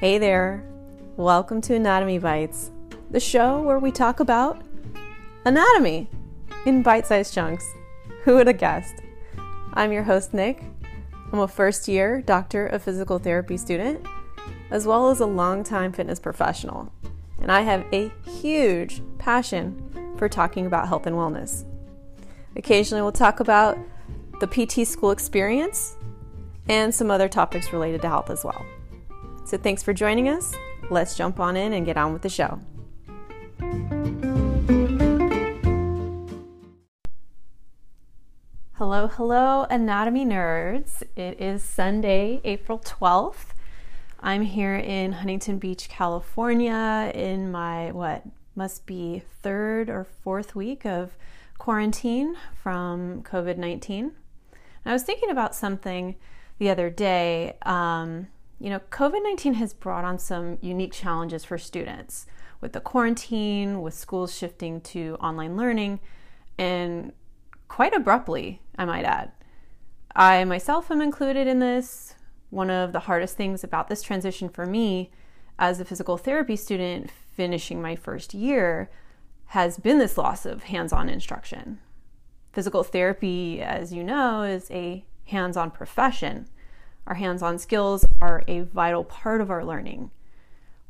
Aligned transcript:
Hey 0.00 0.18
there, 0.18 0.62
welcome 1.16 1.60
to 1.62 1.74
Anatomy 1.74 2.20
Bites, 2.20 2.70
the 3.10 3.18
show 3.18 3.60
where 3.60 3.80
we 3.80 3.90
talk 3.90 4.20
about 4.20 4.62
anatomy 5.44 6.08
in 6.66 6.84
bite 6.84 7.04
sized 7.04 7.34
chunks. 7.34 7.68
Who 8.22 8.36
would 8.36 8.46
have 8.46 8.58
guessed? 8.58 9.02
I'm 9.74 9.90
your 9.90 10.04
host, 10.04 10.32
Nick. 10.32 10.62
I'm 11.32 11.40
a 11.40 11.48
first 11.48 11.88
year 11.88 12.22
doctor 12.22 12.64
of 12.68 12.84
physical 12.84 13.18
therapy 13.18 13.56
student, 13.56 14.06
as 14.70 14.86
well 14.86 15.10
as 15.10 15.18
a 15.18 15.26
longtime 15.26 15.92
fitness 15.92 16.20
professional, 16.20 16.92
and 17.42 17.50
I 17.50 17.62
have 17.62 17.84
a 17.92 18.12
huge 18.24 19.02
passion 19.18 20.14
for 20.16 20.28
talking 20.28 20.66
about 20.66 20.86
health 20.86 21.08
and 21.08 21.16
wellness. 21.16 21.64
Occasionally, 22.54 23.02
we'll 23.02 23.10
talk 23.10 23.40
about 23.40 23.76
the 24.38 24.46
PT 24.46 24.86
school 24.86 25.10
experience 25.10 25.96
and 26.68 26.94
some 26.94 27.10
other 27.10 27.28
topics 27.28 27.72
related 27.72 28.00
to 28.02 28.08
health 28.08 28.30
as 28.30 28.44
well. 28.44 28.64
So, 29.48 29.56
thanks 29.56 29.82
for 29.82 29.94
joining 29.94 30.28
us. 30.28 30.54
Let's 30.90 31.16
jump 31.16 31.40
on 31.40 31.56
in 31.56 31.72
and 31.72 31.86
get 31.86 31.96
on 31.96 32.12
with 32.12 32.20
the 32.20 32.28
show. 32.28 32.60
Hello, 38.74 39.06
hello, 39.06 39.66
anatomy 39.70 40.26
nerds. 40.26 41.02
It 41.16 41.40
is 41.40 41.62
Sunday, 41.62 42.42
April 42.44 42.78
12th. 42.78 43.54
I'm 44.20 44.42
here 44.42 44.74
in 44.74 45.12
Huntington 45.12 45.56
Beach, 45.56 45.88
California, 45.88 47.10
in 47.14 47.50
my 47.50 47.90
what 47.92 48.24
must 48.54 48.84
be 48.84 49.22
third 49.42 49.88
or 49.88 50.04
fourth 50.04 50.54
week 50.54 50.84
of 50.84 51.16
quarantine 51.56 52.36
from 52.62 53.22
COVID 53.22 53.56
19. 53.56 54.12
I 54.84 54.92
was 54.92 55.04
thinking 55.04 55.30
about 55.30 55.54
something 55.54 56.16
the 56.58 56.68
other 56.68 56.90
day. 56.90 57.56
Um, 57.62 58.26
you 58.58 58.70
know, 58.70 58.80
COVID 58.90 59.22
19 59.22 59.54
has 59.54 59.72
brought 59.72 60.04
on 60.04 60.18
some 60.18 60.58
unique 60.60 60.92
challenges 60.92 61.44
for 61.44 61.58
students 61.58 62.26
with 62.60 62.72
the 62.72 62.80
quarantine, 62.80 63.80
with 63.82 63.94
schools 63.94 64.36
shifting 64.36 64.80
to 64.80 65.16
online 65.20 65.56
learning, 65.56 66.00
and 66.58 67.12
quite 67.68 67.94
abruptly, 67.94 68.60
I 68.76 68.84
might 68.84 69.04
add. 69.04 69.30
I 70.16 70.44
myself 70.44 70.90
am 70.90 71.00
included 71.00 71.46
in 71.46 71.60
this. 71.60 72.14
One 72.50 72.70
of 72.70 72.92
the 72.92 73.00
hardest 73.00 73.36
things 73.36 73.62
about 73.62 73.88
this 73.88 74.02
transition 74.02 74.48
for 74.48 74.66
me 74.66 75.12
as 75.58 75.78
a 75.78 75.84
physical 75.84 76.16
therapy 76.16 76.56
student 76.56 77.10
finishing 77.36 77.80
my 77.80 77.94
first 77.94 78.34
year 78.34 78.90
has 79.46 79.78
been 79.78 79.98
this 79.98 80.18
loss 80.18 80.44
of 80.44 80.64
hands 80.64 80.92
on 80.92 81.08
instruction. 81.08 81.78
Physical 82.52 82.82
therapy, 82.82 83.60
as 83.62 83.92
you 83.92 84.02
know, 84.02 84.42
is 84.42 84.70
a 84.70 85.04
hands 85.26 85.56
on 85.56 85.70
profession. 85.70 86.48
Our 87.08 87.14
hands 87.14 87.42
on 87.42 87.58
skills 87.58 88.04
are 88.20 88.44
a 88.46 88.60
vital 88.60 89.02
part 89.02 89.40
of 89.40 89.50
our 89.50 89.64
learning. 89.64 90.10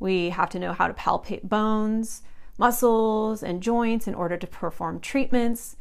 We 0.01 0.31
have 0.31 0.51
to 0.51 0.59
know 0.59 0.73
how 0.73 0.89
to 0.89 0.93
palpate 0.93 1.49
bones, 1.49 2.23
muscles, 2.59 3.45
and 3.45 3.63
joints 3.63 4.09
in 4.09 4.17
order 4.17 4.37
to 4.37 4.47
perform 4.49 4.99
treatments. 4.99 5.77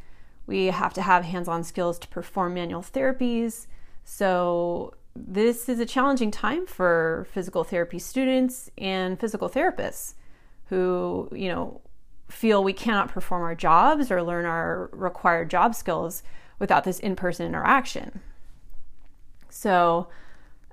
We 0.46 0.68
have 0.68 0.94
to 0.94 1.02
have 1.02 1.26
hands 1.26 1.48
on 1.48 1.64
skills 1.64 1.98
to 2.00 2.08
perform 2.08 2.54
manual 2.54 2.84
therapies. 2.84 3.66
So, 4.06 4.94
this 5.16 5.68
is 5.68 5.80
a 5.80 5.88
challenging 5.88 6.30
time 6.30 6.68
for 6.68 7.28
physical 7.32 7.64
therapy 7.64 7.98
students 7.98 8.70
and 8.78 9.20
physical 9.20 9.50
therapists 9.50 10.14
who, 10.68 11.30
you 11.32 11.50
know, 11.50 11.82
feel 12.30 12.64
we 12.64 12.74
cannot 12.74 13.10
perform 13.10 13.42
our 13.42 13.56
jobs 13.56 14.12
or 14.12 14.22
learn 14.22 14.46
our 14.46 14.92
required 14.94 15.50
job 15.50 15.74
skills 15.74 16.22
without 16.60 16.84
this 16.84 17.00
in 17.00 17.16
person 17.16 17.48
interaction. 17.48 18.22
So, 19.50 20.10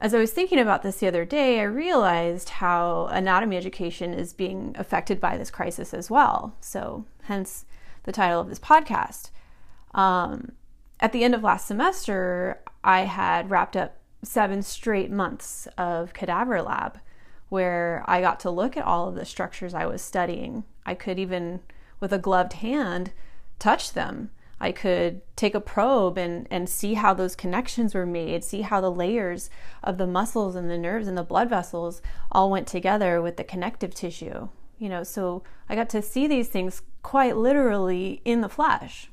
as 0.04 0.12
I 0.12 0.18
was 0.18 0.32
thinking 0.32 0.58
about 0.58 0.82
this 0.82 0.98
the 0.98 1.08
other 1.08 1.24
day, 1.24 1.60
I 1.60 1.62
realized 1.62 2.50
how 2.50 3.06
anatomy 3.06 3.56
education 3.56 4.12
is 4.12 4.34
being 4.34 4.76
affected 4.78 5.18
by 5.18 5.38
this 5.38 5.50
crisis 5.50 5.94
as 5.94 6.10
well. 6.10 6.54
So, 6.60 7.06
hence 7.22 7.64
the 8.02 8.12
title 8.12 8.38
of 8.38 8.50
this 8.50 8.58
podcast. 8.58 9.30
Um, 9.94 10.52
at 11.00 11.12
the 11.12 11.24
end 11.24 11.34
of 11.34 11.42
last 11.42 11.66
semester, 11.66 12.60
I 12.84 13.04
had 13.04 13.48
wrapped 13.48 13.78
up 13.78 13.96
seven 14.22 14.60
straight 14.60 15.10
months 15.10 15.68
of 15.78 16.12
cadaver 16.12 16.60
lab 16.60 16.98
where 17.48 18.04
I 18.06 18.20
got 18.20 18.40
to 18.40 18.50
look 18.50 18.76
at 18.76 18.84
all 18.84 19.08
of 19.08 19.14
the 19.14 19.24
structures 19.24 19.72
I 19.72 19.86
was 19.86 20.02
studying. 20.02 20.64
I 20.84 20.92
could 20.92 21.18
even, 21.18 21.60
with 21.98 22.12
a 22.12 22.18
gloved 22.18 22.52
hand, 22.54 23.12
touch 23.58 23.94
them 23.94 24.32
I 24.64 24.72
could 24.72 25.20
take 25.36 25.54
a 25.54 25.60
probe 25.60 26.16
and, 26.16 26.48
and 26.50 26.70
see 26.70 26.94
how 26.94 27.12
those 27.12 27.36
connections 27.36 27.94
were 27.94 28.06
made, 28.06 28.42
see 28.42 28.62
how 28.62 28.80
the 28.80 28.90
layers 28.90 29.50
of 29.82 29.98
the 29.98 30.06
muscles 30.06 30.56
and 30.56 30.70
the 30.70 30.78
nerves 30.78 31.06
and 31.06 31.18
the 31.18 31.22
blood 31.22 31.50
vessels 31.50 32.00
all 32.32 32.50
went 32.50 32.66
together 32.66 33.20
with 33.20 33.36
the 33.36 33.44
connective 33.44 33.94
tissue. 33.94 34.48
You 34.78 34.88
know, 34.88 35.02
so 35.02 35.42
I 35.68 35.74
got 35.74 35.90
to 35.90 36.00
see 36.00 36.26
these 36.26 36.48
things 36.48 36.80
quite 37.02 37.36
literally 37.36 38.22
in 38.24 38.40
the 38.40 38.48
flesh. 38.48 39.10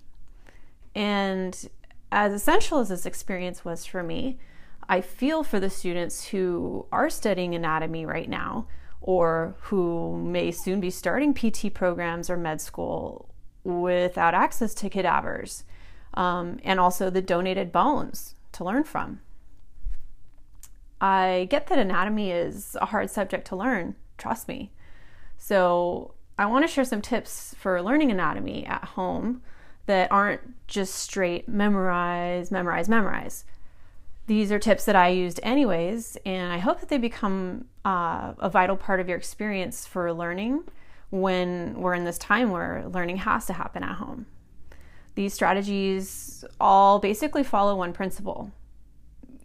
And 0.95 1.67
as 2.13 2.31
essential 2.31 2.79
as 2.79 2.87
this 2.87 3.05
experience 3.05 3.65
was 3.65 3.85
for 3.85 4.03
me, 4.03 4.39
I 4.87 5.01
feel 5.01 5.43
for 5.43 5.59
the 5.59 5.69
students 5.69 6.27
who 6.27 6.85
are 6.93 7.09
studying 7.09 7.53
anatomy 7.55 8.05
right 8.05 8.29
now 8.29 8.67
or 9.01 9.55
who 9.63 10.17
may 10.17 10.51
soon 10.51 10.79
be 10.79 10.91
starting 10.91 11.33
PT 11.33 11.73
programs 11.73 12.29
or 12.29 12.37
med 12.37 12.61
school 12.61 13.30
without 13.63 14.33
access 14.33 14.73
to 14.75 14.89
cadavers 14.89 15.63
um, 16.13 16.59
and 16.63 16.79
also 16.79 17.09
the 17.09 17.21
donated 17.21 17.71
bones 17.71 18.35
to 18.53 18.63
learn 18.63 18.83
from. 18.83 19.21
I 20.99 21.47
get 21.49 21.67
that 21.67 21.79
anatomy 21.79 22.31
is 22.31 22.77
a 22.79 22.87
hard 22.87 23.09
subject 23.09 23.47
to 23.47 23.55
learn, 23.55 23.95
trust 24.17 24.47
me. 24.47 24.71
So, 25.37 26.13
I 26.37 26.45
want 26.45 26.63
to 26.63 26.71
share 26.71 26.85
some 26.85 27.01
tips 27.01 27.55
for 27.57 27.81
learning 27.81 28.11
anatomy 28.11 28.65
at 28.65 28.83
home 28.83 29.41
that 29.85 30.11
aren't 30.11 30.67
just 30.67 30.95
straight 30.95 31.47
memorize, 31.47 32.51
memorize, 32.51 32.87
memorize. 32.87 33.45
These 34.27 34.51
are 34.51 34.59
tips 34.59 34.85
that 34.85 34.95
I 34.95 35.09
used 35.09 35.39
anyways, 35.43 36.17
and 36.25 36.53
I 36.53 36.59
hope 36.59 36.79
that 36.79 36.89
they 36.89 36.97
become 36.97 37.65
uh, 37.83 38.33
a 38.39 38.49
vital 38.49 38.77
part 38.77 38.99
of 38.99 39.09
your 39.09 39.17
experience 39.17 39.85
for 39.85 40.13
learning 40.13 40.63
when 41.11 41.75
we're 41.75 41.93
in 41.93 42.05
this 42.05 42.17
time 42.17 42.49
where 42.49 42.85
learning 42.87 43.17
has 43.17 43.45
to 43.45 43.53
happen 43.53 43.83
at 43.83 43.95
home. 43.95 44.25
These 45.15 45.33
strategies 45.33 46.43
all 46.59 46.99
basically 46.99 47.43
follow 47.43 47.75
one 47.75 47.93
principle 47.93 48.51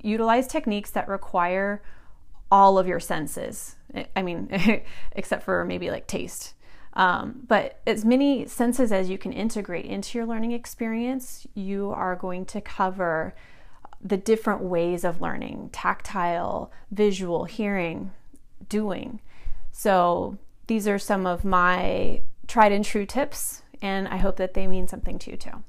utilize 0.06 0.46
techniques 0.46 0.90
that 0.92 1.08
require 1.08 1.82
all 2.50 2.78
of 2.78 2.86
your 2.86 3.00
senses. 3.00 3.76
I 4.14 4.22
mean, 4.22 4.48
except 5.12 5.42
for 5.42 5.64
maybe 5.64 5.90
like 5.90 6.06
taste. 6.06 6.54
Um, 6.92 7.42
but 7.46 7.80
as 7.86 8.04
many 8.04 8.46
senses 8.46 8.90
as 8.90 9.10
you 9.10 9.18
can 9.18 9.32
integrate 9.32 9.84
into 9.84 10.16
your 10.16 10.26
learning 10.26 10.52
experience, 10.52 11.46
you 11.54 11.90
are 11.90 12.16
going 12.16 12.46
to 12.46 12.60
cover 12.60 13.34
the 14.00 14.16
different 14.16 14.62
ways 14.62 15.04
of 15.04 15.20
learning 15.20 15.70
tactile, 15.72 16.70
visual, 16.90 17.44
hearing, 17.44 18.12
doing. 18.68 19.20
So 19.72 20.38
these 20.66 20.88
are 20.88 20.98
some 20.98 21.26
of 21.26 21.44
my 21.44 22.22
tried 22.46 22.72
and 22.72 22.84
true 22.84 23.06
tips, 23.06 23.62
and 23.82 24.08
I 24.08 24.16
hope 24.16 24.36
that 24.36 24.54
they 24.54 24.66
mean 24.66 24.88
something 24.88 25.18
to 25.20 25.30
you 25.30 25.36
too. 25.36 25.62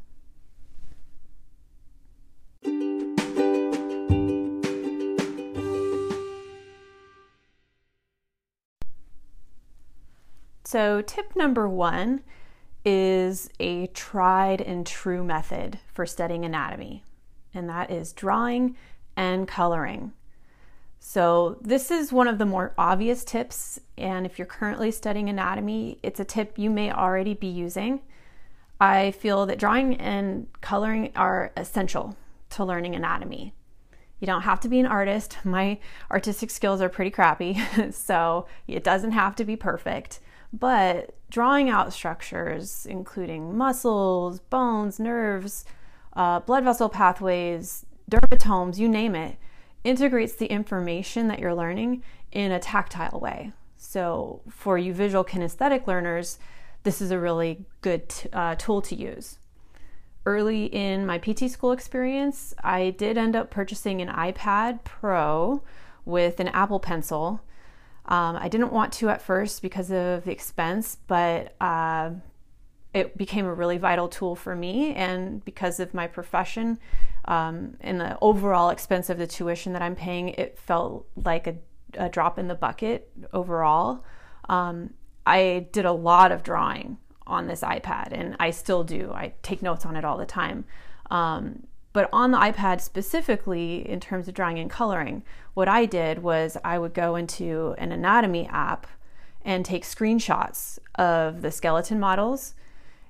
So, 10.64 11.02
tip 11.02 11.34
number 11.36 11.70
one 11.70 12.24
is 12.84 13.50
a 13.60 13.88
tried 13.88 14.60
and 14.60 14.86
true 14.86 15.24
method 15.24 15.80
for 15.94 16.06
studying 16.06 16.44
anatomy, 16.44 17.06
and 17.54 17.70
that 17.70 17.90
is 17.90 18.12
drawing 18.12 18.76
and 19.16 19.48
coloring. 19.48 20.12
So, 21.10 21.58
this 21.62 21.90
is 21.90 22.12
one 22.12 22.28
of 22.28 22.38
the 22.38 22.46
more 22.46 22.74
obvious 22.78 23.24
tips, 23.24 23.80
and 23.98 24.26
if 24.26 24.38
you're 24.38 24.46
currently 24.46 24.92
studying 24.92 25.30
anatomy, 25.30 26.00
it's 26.04 26.20
a 26.20 26.26
tip 26.26 26.60
you 26.60 26.70
may 26.70 26.92
already 26.92 27.34
be 27.34 27.48
using. 27.48 28.02
I 28.82 29.12
feel 29.12 29.46
that 29.46 29.58
drawing 29.58 29.96
and 30.02 30.48
coloring 30.60 31.14
are 31.16 31.54
essential 31.56 32.18
to 32.50 32.66
learning 32.66 32.94
anatomy. 32.94 33.54
You 34.20 34.28
don't 34.28 34.42
have 34.42 34.60
to 34.60 34.68
be 34.68 34.82
an 34.82 34.86
artist. 34.86 35.38
My 35.46 35.80
artistic 36.12 36.52
skills 36.52 36.82
are 36.82 36.90
pretty 36.90 37.12
crappy, 37.12 37.58
so 37.92 38.46
it 38.68 38.84
doesn't 38.84 39.12
have 39.12 39.34
to 39.38 39.46
be 39.46 39.56
perfect. 39.56 40.20
But 40.52 41.16
drawing 41.30 41.70
out 41.70 41.94
structures, 41.94 42.86
including 42.86 43.58
muscles, 43.58 44.42
bones, 44.42 45.00
nerves, 45.00 45.64
uh, 46.18 46.42
blood 46.42 46.66
vessel 46.66 46.90
pathways, 46.90 47.86
dermatomes, 48.12 48.78
you 48.78 48.90
name 48.90 49.16
it, 49.16 49.38
integrates 49.84 50.36
the 50.36 50.48
information 50.48 51.28
that 51.28 51.40
you're 51.40 51.56
learning 51.56 52.04
in 52.32 52.52
a 52.52 52.60
tactile 52.60 53.20
way. 53.20 53.52
So, 53.76 54.42
for 54.50 54.78
you 54.78 54.94
visual 54.94 55.24
kinesthetic 55.24 55.88
learners, 55.88 56.40
this 56.84 57.02
is 57.02 57.12
a 57.12 57.20
really 57.20 57.66
good 57.82 58.10
t- 58.10 58.30
uh, 58.34 58.56
tool 58.56 58.82
to 58.82 58.96
use. 58.96 59.40
Early 60.26 60.66
in 60.66 61.06
my 61.06 61.18
PT 61.18 61.50
school 61.50 61.72
experience, 61.72 62.54
I 62.64 62.90
did 62.92 63.18
end 63.18 63.36
up 63.36 63.50
purchasing 63.50 64.02
an 64.02 64.10
iPad 64.10 64.84
Pro 64.84 65.62
with 66.06 66.40
an 66.40 66.48
Apple 66.50 66.80
Pencil. 66.80 67.42
Um, 68.06 68.38
I 68.38 68.48
didn't 68.48 68.74
want 68.74 68.94
to 68.94 69.10
at 69.10 69.22
first 69.22 69.62
because 69.62 69.92
of 69.92 70.24
the 70.24 70.32
expense, 70.32 70.98
but 71.08 71.56
uh, 71.62 72.12
it 72.94 73.18
became 73.18 73.46
a 73.46 73.54
really 73.54 73.78
vital 73.78 74.08
tool 74.08 74.36
for 74.36 74.56
me. 74.56 74.94
And 74.94 75.44
because 75.46 75.80
of 75.80 75.94
my 75.94 76.08
profession 76.08 76.80
um, 77.28 77.76
and 77.82 78.00
the 78.00 78.18
overall 78.22 78.70
expense 78.70 79.10
of 79.10 79.18
the 79.18 79.28
tuition 79.28 79.74
that 79.74 79.82
I'm 79.82 79.96
paying, 79.96 80.30
it 80.30 80.58
felt 80.58 81.08
like 81.16 81.48
a, 81.48 81.56
a 81.96 82.10
drop 82.10 82.40
in 82.40 82.48
the 82.48 82.56
bucket 82.56 83.10
overall. 83.34 84.04
Um, 84.50 84.94
I 85.26 85.68
did 85.72 85.86
a 85.86 85.92
lot 85.92 86.32
of 86.32 86.42
drawing 86.42 86.98
on 87.26 87.48
this 87.48 87.62
iPad, 87.62 88.14
and 88.14 88.38
I 88.40 88.52
still 88.52 88.84
do. 88.84 89.12
I 89.14 89.34
take 89.42 89.62
notes 89.62 89.86
on 89.86 89.98
it 89.98 90.06
all 90.06 90.18
the 90.18 90.26
time. 90.26 90.64
Um, 91.12 91.68
but 91.92 92.10
on 92.14 92.32
the 92.32 92.38
iPad 92.38 92.80
specifically, 92.80 93.88
in 93.88 94.00
terms 94.00 94.28
of 94.28 94.34
drawing 94.34 94.60
and 94.60 94.70
coloring, 94.70 95.24
what 95.54 95.68
I 95.68 95.86
did 95.86 96.20
was 96.20 96.56
I 96.64 96.78
would 96.78 96.94
go 96.94 97.16
into 97.16 97.76
an 97.78 97.92
anatomy 97.92 98.48
app 98.48 98.88
and 99.44 99.66
take 99.66 99.84
screenshots 99.84 100.80
of 100.96 101.42
the 101.42 101.52
skeleton 101.52 102.00
models 102.00 102.54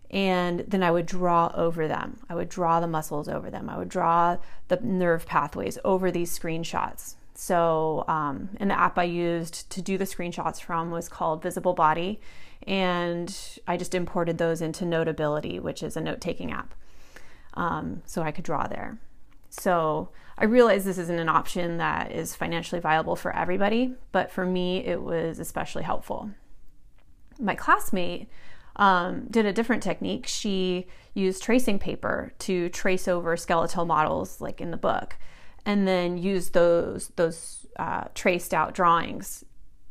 and 0.09 0.61
then 0.67 0.83
I 0.83 0.91
would 0.91 1.05
draw 1.05 1.51
over 1.53 1.87
them. 1.87 2.17
I 2.29 2.35
would 2.35 2.49
draw 2.49 2.79
the 2.79 2.87
muscles 2.87 3.27
over 3.27 3.49
them. 3.49 3.69
I 3.69 3.77
would 3.77 3.89
draw 3.89 4.37
the 4.67 4.77
nerve 4.77 5.25
pathways 5.25 5.77
over 5.83 6.11
these 6.11 6.37
screenshots. 6.37 7.15
So, 7.33 8.03
um, 8.07 8.49
and 8.57 8.71
the 8.71 8.79
app 8.79 8.97
I 8.97 9.03
used 9.03 9.69
to 9.71 9.81
do 9.81 9.97
the 9.97 10.05
screenshots 10.05 10.61
from 10.61 10.89
was 10.89 11.07
called 11.07 11.43
Visible 11.43 11.73
Body, 11.73 12.19
and 12.65 13.37
I 13.67 13.77
just 13.77 13.93
imported 13.93 14.37
those 14.37 14.61
into 14.61 14.85
Notability, 14.85 15.59
which 15.59 15.83
is 15.83 15.95
a 15.95 16.01
note 16.01 16.19
taking 16.19 16.51
app 16.51 16.73
um, 17.53 18.01
so 18.05 18.21
I 18.21 18.31
could 18.31 18.45
draw 18.45 18.67
there. 18.67 18.97
So 19.49 20.09
I 20.37 20.45
realize 20.45 20.85
this 20.85 20.97
isn't 20.97 21.19
an 21.19 21.29
option 21.29 21.77
that 21.77 22.11
is 22.11 22.35
financially 22.35 22.79
viable 22.79 23.15
for 23.15 23.35
everybody, 23.35 23.95
but 24.11 24.31
for 24.31 24.45
me, 24.45 24.85
it 24.85 25.01
was 25.01 25.39
especially 25.39 25.83
helpful. 25.83 26.31
My 27.39 27.55
classmate 27.55 28.29
um, 28.77 29.27
did 29.29 29.45
a 29.45 29.53
different 29.53 29.83
technique. 29.83 30.27
She 30.27 30.87
used 31.13 31.43
tracing 31.43 31.79
paper 31.79 32.33
to 32.39 32.69
trace 32.69 33.07
over 33.07 33.35
skeletal 33.35 33.85
models, 33.85 34.39
like 34.39 34.61
in 34.61 34.71
the 34.71 34.77
book, 34.77 35.17
and 35.65 35.87
then 35.87 36.17
used 36.17 36.53
those 36.53 37.11
those 37.15 37.65
uh, 37.77 38.05
traced 38.13 38.53
out 38.53 38.73
drawings 38.73 39.43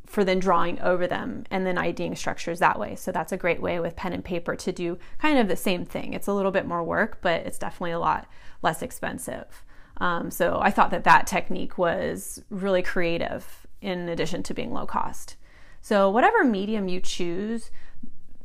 for 0.06 0.25
then 0.25 0.38
drawing 0.38 0.81
over 0.81 1.06
them 1.06 1.44
and 1.50 1.67
then 1.67 1.77
IDing 1.77 2.15
structures 2.15 2.61
that 2.61 2.79
way. 2.79 2.94
So 2.94 3.11
that's 3.11 3.33
a 3.33 3.37
great 3.37 3.61
way 3.61 3.81
with 3.81 3.97
pen 3.97 4.12
and 4.12 4.25
paper 4.25 4.55
to 4.55 4.73
do 4.73 4.99
kind 5.19 5.38
of 5.38 5.49
the 5.49 5.56
same 5.56 5.85
thing. 5.85 6.15
It's 6.15 6.29
a 6.29 6.33
little 6.33 6.53
bit 6.53 6.65
more 6.65 6.85
work, 6.85 7.19
but 7.21 7.43
it's 7.43 7.59
definitely 7.59 7.91
a 7.91 7.99
lot 7.99 8.29
less 8.62 8.83
expensive. 8.83 9.65
Um, 9.99 10.31
so 10.31 10.59
I 10.62 10.71
thought 10.71 10.91
that 10.91 11.05
that 11.05 11.27
technique 11.27 11.77
was 11.77 12.43
really 12.50 12.83
creative 12.83 13.67
in 13.81 14.09
addition 14.09 14.43
to 14.44 14.55
being 14.55 14.73
low 14.73 14.87
cost. 14.87 15.37
So, 15.81 16.11
whatever 16.11 16.43
medium 16.43 16.88
you 16.88 17.00
choose, 17.00 17.71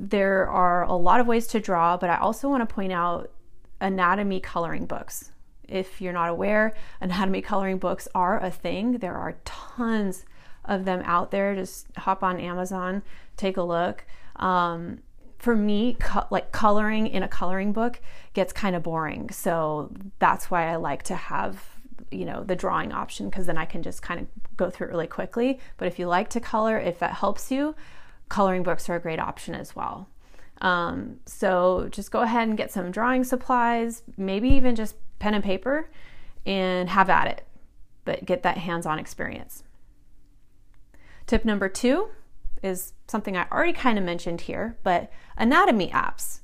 there 0.01 0.50
are 0.50 0.83
a 0.83 0.95
lot 0.95 1.19
of 1.19 1.27
ways 1.27 1.45
to 1.48 1.59
draw, 1.59 1.95
but 1.95 2.09
I 2.09 2.18
also 2.18 2.50
want 2.50 2.68
to 2.68 2.74
point 2.74 2.92
out 2.92 3.30
anatomy 3.80 4.39
coloring 4.39 4.88
books. 4.88 5.31
If 5.68 6.01
you're 6.01 6.12
not 6.12 6.30
aware, 6.30 6.74
anatomy 7.01 7.42
coloring 7.42 7.77
books 7.77 8.07
are 8.15 8.44
a 8.44 8.50
thing. 8.50 8.98
There 8.98 9.13
are 9.13 9.38
tons 9.45 10.25
of 10.65 10.86
them 10.86 11.03
out 11.06 11.30
there. 11.30 11.53
Just 11.53 11.86
hop 11.98 12.24
on 12.24 12.39
Amazon, 12.39 13.03
take 13.38 13.57
a 13.57 13.62
look. 13.62 14.03
Um, 14.38 15.00
for 15.38 15.56
me, 15.56 15.98
co- 16.00 16.27
like 16.31 16.51
coloring 16.51 17.06
in 17.06 17.21
a 17.21 17.27
coloring 17.27 17.71
book 17.71 18.01
gets 18.33 18.51
kind 18.51 18.75
of 18.75 18.81
boring. 18.81 19.30
So 19.30 19.92
that's 20.18 20.50
why 20.50 20.68
I 20.68 20.77
like 20.77 21.03
to 21.03 21.15
have, 21.15 21.63
you 22.09 22.25
know, 22.25 22.44
the 22.44 22.56
drawing 22.56 22.92
option 22.92 23.30
because 23.30 23.45
then 23.45 23.57
I 23.57 23.65
can 23.65 23.83
just 23.83 24.01
kind 24.01 24.19
of 24.19 24.27
go 24.57 24.71
through 24.71 24.88
it 24.88 24.92
really 24.92 25.07
quickly. 25.07 25.59
But 25.77 25.88
if 25.88 26.00
you 26.00 26.07
like 26.07 26.30
to 26.31 26.39
color, 26.39 26.80
if 26.80 26.98
that 27.00 27.13
helps 27.13 27.51
you, 27.51 27.75
coloring 28.31 28.63
books 28.63 28.89
are 28.89 28.95
a 28.95 28.99
great 28.99 29.19
option 29.19 29.53
as 29.53 29.75
well. 29.75 30.07
Um, 30.61 31.19
so 31.25 31.89
just 31.91 32.11
go 32.11 32.21
ahead 32.21 32.47
and 32.47 32.57
get 32.57 32.71
some 32.71 32.89
drawing 32.89 33.25
supplies, 33.25 34.03
maybe 34.15 34.47
even 34.49 34.75
just 34.75 34.95
pen 35.19 35.33
and 35.33 35.43
paper, 35.43 35.89
and 36.45 36.89
have 36.89 37.09
at 37.09 37.27
it. 37.27 37.45
But 38.05 38.25
get 38.25 38.43
that 38.43 38.57
hands 38.57 38.85
on 38.85 38.99
experience. 38.99 39.63
Tip 41.27 41.43
number 41.43 41.67
two 41.67 42.07
is 42.63 42.93
something 43.07 43.35
I 43.35 43.47
already 43.51 43.73
kind 43.73 43.97
of 43.97 44.05
mentioned 44.05 44.41
here, 44.41 44.77
but 44.81 45.11
anatomy 45.35 45.89
apps. 45.89 46.39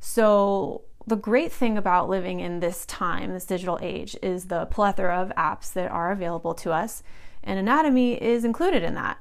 So, 0.00 0.82
the 1.06 1.16
great 1.16 1.52
thing 1.52 1.78
about 1.78 2.08
living 2.08 2.40
in 2.40 2.60
this 2.60 2.84
time, 2.84 3.32
this 3.32 3.46
digital 3.46 3.78
age, 3.80 4.16
is 4.22 4.46
the 4.46 4.66
plethora 4.66 5.16
of 5.16 5.30
apps 5.36 5.72
that 5.72 5.90
are 5.90 6.10
available 6.10 6.54
to 6.54 6.72
us, 6.72 7.02
and 7.42 7.58
anatomy 7.58 8.20
is 8.20 8.44
included 8.44 8.82
in 8.82 8.94
that. 8.94 9.18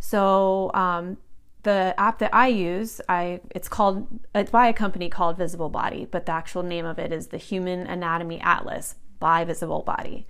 So, 0.00 0.70
um, 0.74 1.18
the 1.62 1.94
app 1.98 2.18
that 2.18 2.34
I 2.34 2.48
use, 2.48 3.00
I 3.08 3.40
it's 3.50 3.68
called 3.68 4.06
it's 4.34 4.50
by 4.50 4.68
a 4.68 4.72
company 4.72 5.08
called 5.08 5.36
Visible 5.36 5.68
Body, 5.68 6.06
but 6.10 6.26
the 6.26 6.32
actual 6.32 6.62
name 6.62 6.86
of 6.86 6.98
it 6.98 7.12
is 7.12 7.28
the 7.28 7.38
Human 7.38 7.86
Anatomy 7.86 8.40
Atlas 8.40 8.96
by 9.18 9.44
Visible 9.44 9.82
Body. 9.82 10.26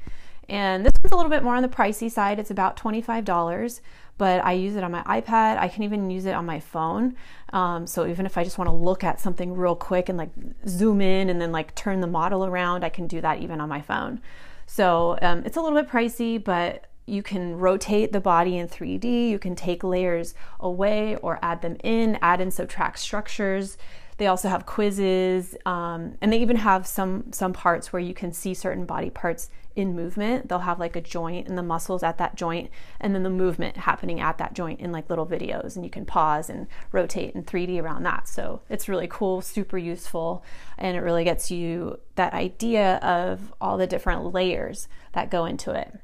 And 0.48 0.84
this 0.84 0.92
one's 1.00 1.12
a 1.12 1.16
little 1.16 1.30
bit 1.30 1.44
more 1.44 1.54
on 1.54 1.62
the 1.62 1.68
pricey 1.68 2.10
side. 2.10 2.40
It's 2.40 2.50
about 2.50 2.76
$25, 2.76 3.80
but 4.18 4.44
I 4.44 4.52
use 4.52 4.74
it 4.74 4.82
on 4.82 4.90
my 4.90 5.02
iPad. 5.04 5.58
I 5.58 5.68
can 5.68 5.84
even 5.84 6.10
use 6.10 6.26
it 6.26 6.34
on 6.34 6.44
my 6.44 6.58
phone. 6.58 7.14
Um, 7.52 7.86
so 7.86 8.04
even 8.04 8.26
if 8.26 8.36
I 8.36 8.42
just 8.42 8.58
want 8.58 8.68
to 8.68 8.74
look 8.74 9.04
at 9.04 9.20
something 9.20 9.54
real 9.54 9.76
quick 9.76 10.08
and 10.08 10.18
like 10.18 10.30
zoom 10.66 11.00
in 11.00 11.30
and 11.30 11.40
then 11.40 11.52
like 11.52 11.76
turn 11.76 12.00
the 12.00 12.08
model 12.08 12.44
around, 12.44 12.84
I 12.84 12.88
can 12.88 13.06
do 13.06 13.20
that 13.20 13.38
even 13.40 13.60
on 13.60 13.68
my 13.68 13.80
phone. 13.80 14.20
So 14.66 15.16
um, 15.22 15.44
it's 15.44 15.56
a 15.56 15.60
little 15.60 15.80
bit 15.80 15.88
pricey, 15.88 16.42
but 16.42 16.86
you 17.10 17.22
can 17.22 17.56
rotate 17.56 18.12
the 18.12 18.20
body 18.20 18.56
in 18.56 18.68
3D. 18.68 19.28
You 19.28 19.38
can 19.38 19.54
take 19.54 19.82
layers 19.82 20.34
away 20.58 21.16
or 21.16 21.38
add 21.42 21.62
them 21.62 21.76
in, 21.82 22.18
add 22.22 22.40
and 22.40 22.52
subtract 22.52 22.98
structures. 22.98 23.76
They 24.20 24.26
also 24.26 24.50
have 24.50 24.66
quizzes, 24.66 25.56
um, 25.64 26.18
and 26.20 26.30
they 26.30 26.40
even 26.40 26.56
have 26.56 26.86
some 26.86 27.32
some 27.32 27.54
parts 27.54 27.90
where 27.90 28.00
you 28.00 28.12
can 28.12 28.34
see 28.34 28.52
certain 28.52 28.84
body 28.84 29.08
parts 29.08 29.48
in 29.74 29.96
movement. 29.96 30.46
They'll 30.46 30.58
have 30.58 30.78
like 30.78 30.94
a 30.94 31.00
joint 31.00 31.48
and 31.48 31.56
the 31.56 31.62
muscles 31.62 32.02
at 32.02 32.18
that 32.18 32.34
joint, 32.34 32.70
and 33.00 33.14
then 33.14 33.22
the 33.22 33.30
movement 33.30 33.78
happening 33.78 34.20
at 34.20 34.36
that 34.36 34.52
joint 34.52 34.78
in 34.78 34.92
like 34.92 35.08
little 35.08 35.26
videos, 35.26 35.74
and 35.74 35.86
you 35.86 35.90
can 35.90 36.04
pause 36.04 36.50
and 36.50 36.66
rotate 36.92 37.34
in 37.34 37.44
3D 37.44 37.82
around 37.82 38.02
that. 38.02 38.28
So 38.28 38.60
it's 38.68 38.90
really 38.90 39.08
cool, 39.08 39.40
super 39.40 39.78
useful, 39.78 40.44
and 40.76 40.98
it 40.98 41.00
really 41.00 41.24
gets 41.24 41.50
you 41.50 41.98
that 42.16 42.34
idea 42.34 42.96
of 42.96 43.54
all 43.58 43.78
the 43.78 43.86
different 43.86 44.34
layers 44.34 44.86
that 45.12 45.30
go 45.30 45.46
into 45.46 45.72
it. 45.72 45.98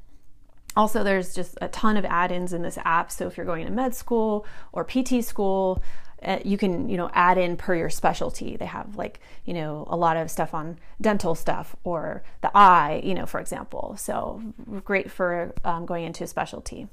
Also, 0.76 1.02
there's 1.02 1.34
just 1.34 1.56
a 1.60 1.68
ton 1.68 1.96
of 1.96 2.04
add 2.04 2.30
ins 2.30 2.52
in 2.52 2.62
this 2.62 2.78
app. 2.84 3.10
So, 3.10 3.26
if 3.26 3.36
you're 3.36 3.46
going 3.46 3.66
to 3.66 3.72
med 3.72 3.94
school 3.94 4.46
or 4.72 4.84
PT 4.84 5.24
school, 5.24 5.82
uh, 6.22 6.38
you 6.44 6.56
can 6.56 6.88
you 6.88 6.96
know 6.96 7.10
add 7.12 7.38
in 7.38 7.56
per 7.56 7.74
your 7.74 7.90
specialty. 7.90 8.56
They 8.56 8.66
have 8.66 8.96
like 8.96 9.20
you 9.44 9.54
know 9.54 9.86
a 9.88 9.96
lot 9.96 10.16
of 10.16 10.30
stuff 10.30 10.54
on 10.54 10.78
dental 11.00 11.34
stuff 11.34 11.76
or 11.84 12.22
the 12.42 12.50
eye 12.54 13.00
you 13.04 13.14
know 13.14 13.26
for 13.26 13.40
example. 13.40 13.94
So 13.98 14.42
great 14.84 15.10
for 15.10 15.54
um, 15.64 15.86
going 15.86 16.04
into 16.04 16.24
a 16.24 16.26
specialty 16.26 16.88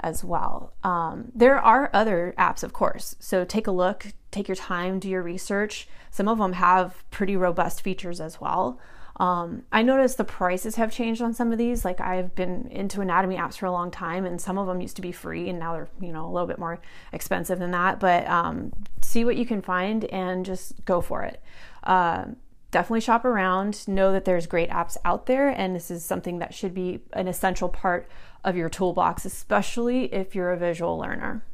as 0.00 0.24
well. 0.24 0.72
Um, 0.82 1.30
there 1.34 1.58
are 1.58 1.90
other 1.92 2.34
apps 2.38 2.62
of 2.62 2.72
course. 2.72 3.16
So 3.18 3.44
take 3.44 3.66
a 3.66 3.72
look 3.72 4.06
take 4.30 4.46
your 4.46 4.56
time 4.56 4.98
do 4.98 5.08
your 5.08 5.22
research. 5.22 5.88
Some 6.10 6.28
of 6.28 6.38
them 6.38 6.52
have 6.52 7.02
pretty 7.10 7.36
robust 7.36 7.82
features 7.82 8.20
as 8.20 8.40
well 8.40 8.78
um, 9.20 9.64
I 9.70 9.82
noticed 9.82 10.16
the 10.16 10.24
prices 10.24 10.76
have 10.76 10.90
changed 10.90 11.20
on 11.20 11.34
some 11.34 11.52
of 11.52 11.58
these. 11.58 11.84
Like 11.84 12.00
I've 12.00 12.34
been 12.34 12.68
into 12.70 13.02
anatomy 13.02 13.36
apps 13.36 13.58
for 13.58 13.66
a 13.66 13.70
long 13.70 13.90
time, 13.90 14.24
and 14.24 14.40
some 14.40 14.56
of 14.56 14.66
them 14.66 14.80
used 14.80 14.96
to 14.96 15.02
be 15.02 15.12
free, 15.12 15.50
and 15.50 15.58
now 15.58 15.74
they're 15.74 15.88
you 16.00 16.10
know 16.10 16.24
a 16.24 16.32
little 16.32 16.48
bit 16.48 16.58
more 16.58 16.80
expensive 17.12 17.58
than 17.58 17.70
that. 17.72 18.00
But 18.00 18.26
um, 18.26 18.72
see 19.02 19.26
what 19.26 19.36
you 19.36 19.44
can 19.44 19.60
find 19.60 20.06
and 20.06 20.46
just 20.46 20.86
go 20.86 21.02
for 21.02 21.22
it. 21.22 21.42
Uh, 21.84 22.28
definitely 22.70 23.02
shop 23.02 23.26
around. 23.26 23.86
Know 23.86 24.10
that 24.10 24.24
there's 24.24 24.46
great 24.46 24.70
apps 24.70 24.96
out 25.04 25.26
there, 25.26 25.48
and 25.48 25.76
this 25.76 25.90
is 25.90 26.02
something 26.02 26.38
that 26.38 26.54
should 26.54 26.72
be 26.72 27.00
an 27.12 27.28
essential 27.28 27.68
part 27.68 28.08
of 28.42 28.56
your 28.56 28.70
toolbox, 28.70 29.26
especially 29.26 30.04
if 30.14 30.34
you're 30.34 30.50
a 30.50 30.56
visual 30.56 30.96
learner. 30.96 31.44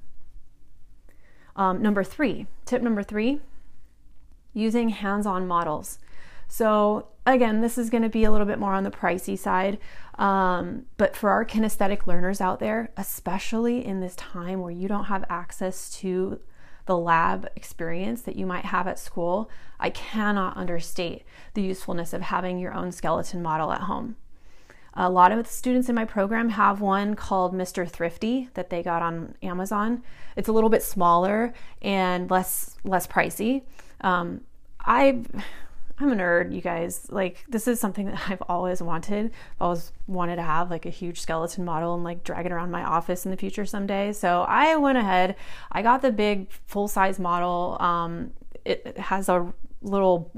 Um, 1.57 1.83
number 1.83 2.05
three, 2.05 2.47
tip 2.65 2.81
number 2.81 3.03
three, 3.03 3.41
using 4.55 4.91
hands 4.91 5.27
on 5.27 5.49
models. 5.49 5.99
So, 6.49 7.09
again, 7.27 7.61
this 7.61 7.77
is 7.77 7.91
going 7.91 8.03
to 8.03 8.09
be 8.09 8.25
a 8.25 8.31
little 8.31 8.47
bit 8.47 8.59
more 8.59 8.73
on 8.73 8.85
the 8.85 8.91
pricey 8.91 9.39
side. 9.39 9.79
Um, 10.17 10.87
but 10.97 11.17
for 11.17 11.31
our 11.31 11.45
kinesthetic 11.45 12.07
learners 12.07 12.41
out 12.41 12.61
there, 12.61 12.91
especially 12.97 13.85
in 13.85 14.01
this 14.01 14.17
time 14.17 14.61
where 14.61 14.71
you 14.71 14.89
don't 14.89 15.05
have 15.05 15.25
access 15.29 15.91
to 15.99 16.41
the 16.87 16.97
lab 16.97 17.49
experience 17.57 18.23
that 18.23 18.37
you 18.37 18.47
might 18.47 18.65
have 18.65 18.87
at 18.87 18.99
school, 18.99 19.51
I 19.79 19.91
cannot 19.91 20.57
understate 20.57 21.25
the 21.55 21.63
usefulness 21.63 22.13
of 22.13 22.23
having 22.23 22.59
your 22.59 22.73
own 22.73 22.93
skeleton 22.93 23.43
model 23.43 23.73
at 23.73 23.83
home. 23.83 24.17
A 24.99 25.11
lot 25.11 25.31
of 25.31 25.37
the 25.37 25.51
students 25.51 25.91
in 25.91 25.95
my 25.95 26.07
program 26.07 26.51
have 26.51 26.81
one 26.81 27.15
called 27.15 27.53
Mr. 27.53 27.87
Thrifty 27.87 28.49
that 28.55 28.71
they 28.71 28.83
got 28.83 29.03
on 29.03 29.35
Amazon. 29.43 30.03
It's 30.37 30.49
a 30.49 30.53
little 30.53 30.71
bit 30.71 30.83
smaller 30.83 31.53
and 31.83 32.31
less 32.31 32.77
less 32.83 33.07
pricey. 33.07 33.63
Um, 34.01 34.43
I 34.81 35.23
I'm 35.99 36.13
a 36.13 36.15
nerd, 36.17 36.55
you 36.55 36.61
guys. 36.61 37.07
Like 37.11 37.45
this 37.49 37.67
is 37.67 37.81
something 37.81 38.07
that 38.07 38.21
I've 38.29 38.43
always 38.49 38.83
wanted. 38.83 39.27
I've 39.27 39.63
always 39.63 39.93
wanted 40.07 40.37
to 40.37 40.43
have 40.43 40.71
like 40.71 40.87
a 40.87 40.91
huge 40.91 41.21
skeleton 41.21 41.65
model 41.65 41.95
and 41.95 42.05
like 42.05 42.25
drag 42.25 42.47
it 42.47 42.53
around 42.53 42.71
my 42.71 42.85
office 42.85 43.25
in 43.25 43.31
the 43.31 43.37
future 43.37 43.65
someday. 43.65 44.13
So 44.13 44.43
I 44.43 44.77
went 44.77 44.99
ahead. 44.99 45.37
I 45.73 45.83
got 45.83 46.03
the 46.03 46.13
big 46.13 46.51
full 46.67 46.89
size 46.89 47.19
model. 47.19 47.77
Um, 47.81 48.33
it 48.65 48.99
has 48.99 49.29
a 49.29 49.53
little 49.83 50.31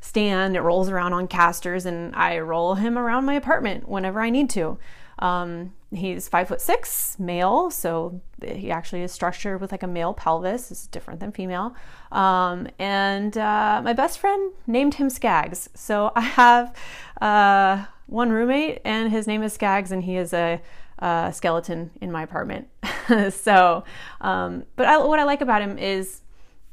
stand. 0.00 0.56
It 0.56 0.60
rolls 0.60 0.88
around 0.88 1.12
on 1.12 1.28
casters, 1.28 1.86
and 1.86 2.14
I 2.14 2.38
roll 2.38 2.74
him 2.74 2.98
around 2.98 3.24
my 3.24 3.34
apartment 3.34 3.88
whenever 3.88 4.20
I 4.20 4.30
need 4.30 4.50
to. 4.50 4.78
Um, 5.18 5.72
he's 5.92 6.28
five 6.28 6.48
foot 6.48 6.60
six, 6.60 7.18
male, 7.18 7.70
so 7.70 8.20
he 8.44 8.70
actually 8.70 9.02
is 9.02 9.12
structured 9.12 9.60
with 9.60 9.72
like 9.72 9.82
a 9.82 9.86
male 9.86 10.14
pelvis. 10.14 10.70
It's 10.70 10.86
different 10.86 11.20
than 11.20 11.32
female. 11.32 11.74
Um, 12.12 12.68
and 12.78 13.36
uh, 13.36 13.80
my 13.84 13.92
best 13.92 14.18
friend 14.18 14.52
named 14.66 14.94
him 14.94 15.08
Skags. 15.08 15.68
So 15.74 16.12
I 16.14 16.20
have 16.20 16.74
uh, 17.20 17.84
one 18.06 18.30
roommate, 18.30 18.80
and 18.84 19.10
his 19.10 19.26
name 19.26 19.42
is 19.42 19.56
Skags, 19.56 19.90
and 19.90 20.04
he 20.04 20.16
is 20.16 20.32
a, 20.32 20.60
a 20.98 21.32
skeleton 21.34 21.90
in 22.00 22.12
my 22.12 22.22
apartment. 22.22 22.68
so, 23.30 23.84
um, 24.20 24.64
but 24.76 24.86
I, 24.86 24.98
what 24.98 25.18
I 25.18 25.24
like 25.24 25.40
about 25.40 25.62
him 25.62 25.78
is 25.78 26.20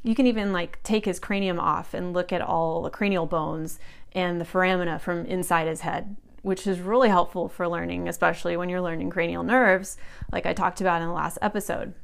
you 0.03 0.13
can 0.13 0.27
even 0.27 0.53
like 0.53 0.81
take 0.83 1.05
his 1.05 1.19
cranium 1.19 1.59
off 1.59 1.95
and 1.95 2.13
look 2.13 2.31
at 2.31 2.41
all 2.41 2.83
the 2.83 2.91
cranial 2.91 3.25
bones 3.25 3.79
and 4.11 4.39
the 4.39 4.45
foramina 4.45 5.01
from 5.01 5.25
inside 5.25 5.67
his 5.67 5.81
head 5.81 6.15
which 6.45 6.67
is 6.67 6.79
really 6.79 7.09
helpful 7.09 7.49
for 7.49 7.67
learning, 7.67 8.07
especially 8.07 8.55
when 8.55 8.69
you're 8.69 8.79
learning 8.79 9.09
cranial 9.09 9.41
nerves, 9.41 9.97
like 10.31 10.45
I 10.45 10.53
talked 10.53 10.79
about 10.79 11.01
in 11.01 11.07
the 11.07 11.13
last 11.13 11.39
episode. 11.41 11.95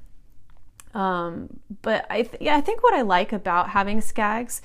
Um, 0.96 1.60
but 1.84 2.08
I, 2.10 2.24
th- 2.24 2.42
yeah, 2.42 2.58
I 2.58 2.62
think 2.62 2.82
what 2.82 2.96
I 2.96 3.04
like 3.04 3.32
about 3.32 3.70
having 3.70 4.00
Skags 4.00 4.62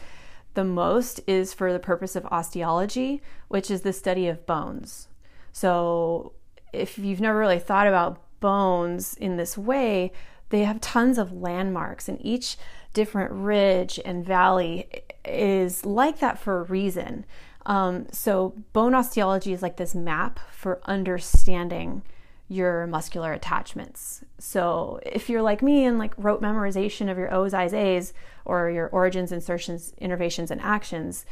the 0.54 0.64
most 0.64 1.20
is 1.26 1.52
for 1.52 1.74
the 1.74 1.78
purpose 1.78 2.16
of 2.16 2.24
osteology, 2.30 3.20
which 3.48 3.70
is 3.70 3.82
the 3.82 3.92
study 3.92 4.28
of 4.28 4.46
bones. 4.46 5.08
So 5.52 6.32
if 6.72 6.96
you've 6.96 7.20
never 7.20 7.38
really 7.38 7.58
thought 7.58 7.86
about 7.86 8.22
bones 8.40 9.12
in 9.12 9.36
this 9.36 9.58
way, 9.58 10.10
they 10.48 10.64
have 10.64 10.80
tons 10.80 11.18
of 11.18 11.34
landmarks, 11.34 12.08
and 12.08 12.18
each 12.24 12.56
different 12.94 13.30
ridge 13.30 14.00
and 14.06 14.24
valley 14.24 14.88
is 15.22 15.84
like 15.84 16.20
that 16.20 16.38
for 16.38 16.60
a 16.60 16.62
reason. 16.62 17.26
Um, 17.66 18.06
so, 18.12 18.54
bone 18.72 18.94
osteology 18.94 19.52
is 19.52 19.60
like 19.60 19.76
this 19.76 19.94
map 19.94 20.38
for 20.52 20.80
understanding 20.84 22.02
your 22.48 22.86
muscular 22.86 23.32
attachments. 23.32 24.24
So, 24.38 25.00
if 25.04 25.28
you're 25.28 25.42
like 25.42 25.62
me 25.62 25.84
and 25.84 25.98
like 25.98 26.14
rote 26.16 26.40
memorization 26.40 27.10
of 27.10 27.18
your 27.18 27.34
O's, 27.34 27.52
I's, 27.52 27.74
A's, 27.74 28.14
or 28.44 28.70
your 28.70 28.88
origins, 28.88 29.32
insertions, 29.32 29.92
innervations, 30.00 30.52
and 30.52 30.60
actions, 30.60 31.26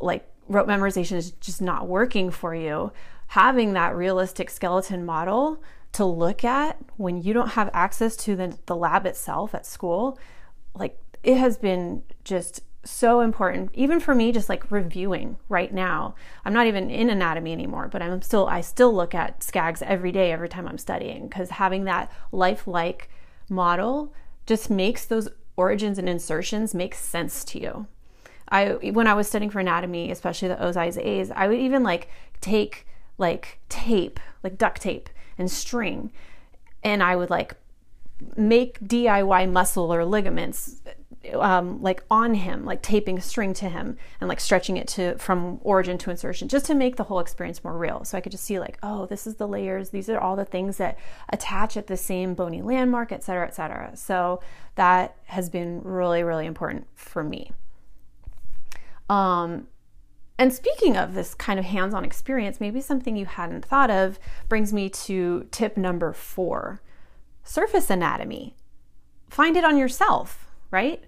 like 0.00 0.30
rote 0.48 0.68
memorization 0.68 1.16
is 1.16 1.32
just 1.32 1.60
not 1.60 1.88
working 1.88 2.30
for 2.30 2.54
you, 2.54 2.92
having 3.28 3.72
that 3.72 3.96
realistic 3.96 4.50
skeleton 4.50 5.04
model 5.04 5.60
to 5.90 6.04
look 6.04 6.44
at 6.44 6.78
when 6.96 7.20
you 7.20 7.32
don't 7.32 7.50
have 7.50 7.68
access 7.72 8.14
to 8.16 8.36
the, 8.36 8.56
the 8.66 8.76
lab 8.76 9.06
itself 9.06 9.56
at 9.56 9.66
school, 9.66 10.18
like 10.76 10.96
it 11.24 11.36
has 11.36 11.56
been 11.58 12.04
just 12.22 12.62
so 12.84 13.20
important 13.20 13.70
even 13.74 14.00
for 14.00 14.14
me 14.14 14.32
just 14.32 14.48
like 14.48 14.70
reviewing 14.70 15.36
right 15.48 15.72
now. 15.72 16.14
I'm 16.44 16.52
not 16.52 16.66
even 16.66 16.90
in 16.90 17.10
anatomy 17.10 17.52
anymore 17.52 17.88
but 17.88 18.02
i'm 18.02 18.22
still 18.22 18.46
i 18.46 18.60
still 18.60 18.94
look 18.94 19.14
at 19.14 19.40
skags 19.40 19.82
every 19.82 20.12
day 20.12 20.32
every 20.32 20.48
time 20.48 20.68
i'm 20.68 20.78
studying 20.78 21.28
because 21.28 21.50
having 21.50 21.84
that 21.84 22.10
lifelike 22.32 23.08
model 23.48 24.12
just 24.46 24.70
makes 24.70 25.04
those 25.04 25.28
origins 25.56 25.98
and 25.98 26.08
insertions 26.08 26.74
make 26.74 26.94
sense 26.94 27.44
to 27.44 27.60
you. 27.60 27.86
I 28.48 28.72
when 28.72 29.06
i 29.06 29.14
was 29.14 29.26
studying 29.26 29.50
for 29.50 29.60
anatomy 29.60 30.10
especially 30.10 30.48
the 30.48 30.62
o's 30.62 30.76
i's 30.76 30.98
a's 30.98 31.30
i 31.30 31.48
would 31.48 31.58
even 31.58 31.82
like 31.82 32.08
take 32.40 32.86
like 33.16 33.58
tape 33.68 34.20
like 34.42 34.58
duct 34.58 34.82
tape 34.82 35.08
and 35.38 35.50
string 35.50 36.12
and 36.82 37.02
i 37.02 37.16
would 37.16 37.30
like 37.30 37.54
make 38.36 38.78
diy 38.80 39.50
muscle 39.50 39.92
or 39.92 40.04
ligaments 40.04 40.82
um, 41.34 41.80
like 41.82 42.02
on 42.10 42.34
him, 42.34 42.64
like 42.64 42.82
taping 42.82 43.18
a 43.18 43.20
string 43.20 43.54
to 43.54 43.68
him 43.68 43.96
and 44.20 44.28
like 44.28 44.40
stretching 44.40 44.76
it 44.76 44.88
to 44.88 45.16
from 45.18 45.58
origin 45.62 45.98
to 45.98 46.10
insertion, 46.10 46.48
just 46.48 46.66
to 46.66 46.74
make 46.74 46.96
the 46.96 47.04
whole 47.04 47.20
experience 47.20 47.64
more 47.64 47.76
real. 47.76 48.04
So 48.04 48.18
I 48.18 48.20
could 48.20 48.32
just 48.32 48.44
see 48.44 48.58
like, 48.58 48.78
oh, 48.82 49.06
this 49.06 49.26
is 49.26 49.36
the 49.36 49.48
layers. 49.48 49.90
These 49.90 50.10
are 50.10 50.18
all 50.18 50.36
the 50.36 50.44
things 50.44 50.76
that 50.76 50.98
attach 51.30 51.76
at 51.76 51.86
the 51.86 51.96
same 51.96 52.34
bony 52.34 52.62
landmark, 52.62 53.12
et 53.12 53.24
cetera, 53.24 53.46
et 53.46 53.54
cetera. 53.54 53.96
So 53.96 54.40
that 54.74 55.16
has 55.24 55.48
been 55.50 55.80
really, 55.82 56.22
really 56.22 56.46
important 56.46 56.86
for 56.94 57.22
me. 57.22 57.52
Um, 59.08 59.68
and 60.38 60.52
speaking 60.52 60.96
of 60.96 61.14
this 61.14 61.34
kind 61.34 61.58
of 61.58 61.64
hands 61.64 61.94
on 61.94 62.04
experience, 62.04 62.60
maybe 62.60 62.80
something 62.80 63.16
you 63.16 63.26
hadn't 63.26 63.64
thought 63.64 63.90
of 63.90 64.18
brings 64.48 64.72
me 64.72 64.88
to 64.88 65.46
tip 65.50 65.76
number 65.76 66.12
four 66.12 66.80
surface 67.44 67.90
anatomy. 67.90 68.56
Find 69.28 69.56
it 69.56 69.64
on 69.64 69.76
yourself, 69.76 70.48
right? 70.70 71.04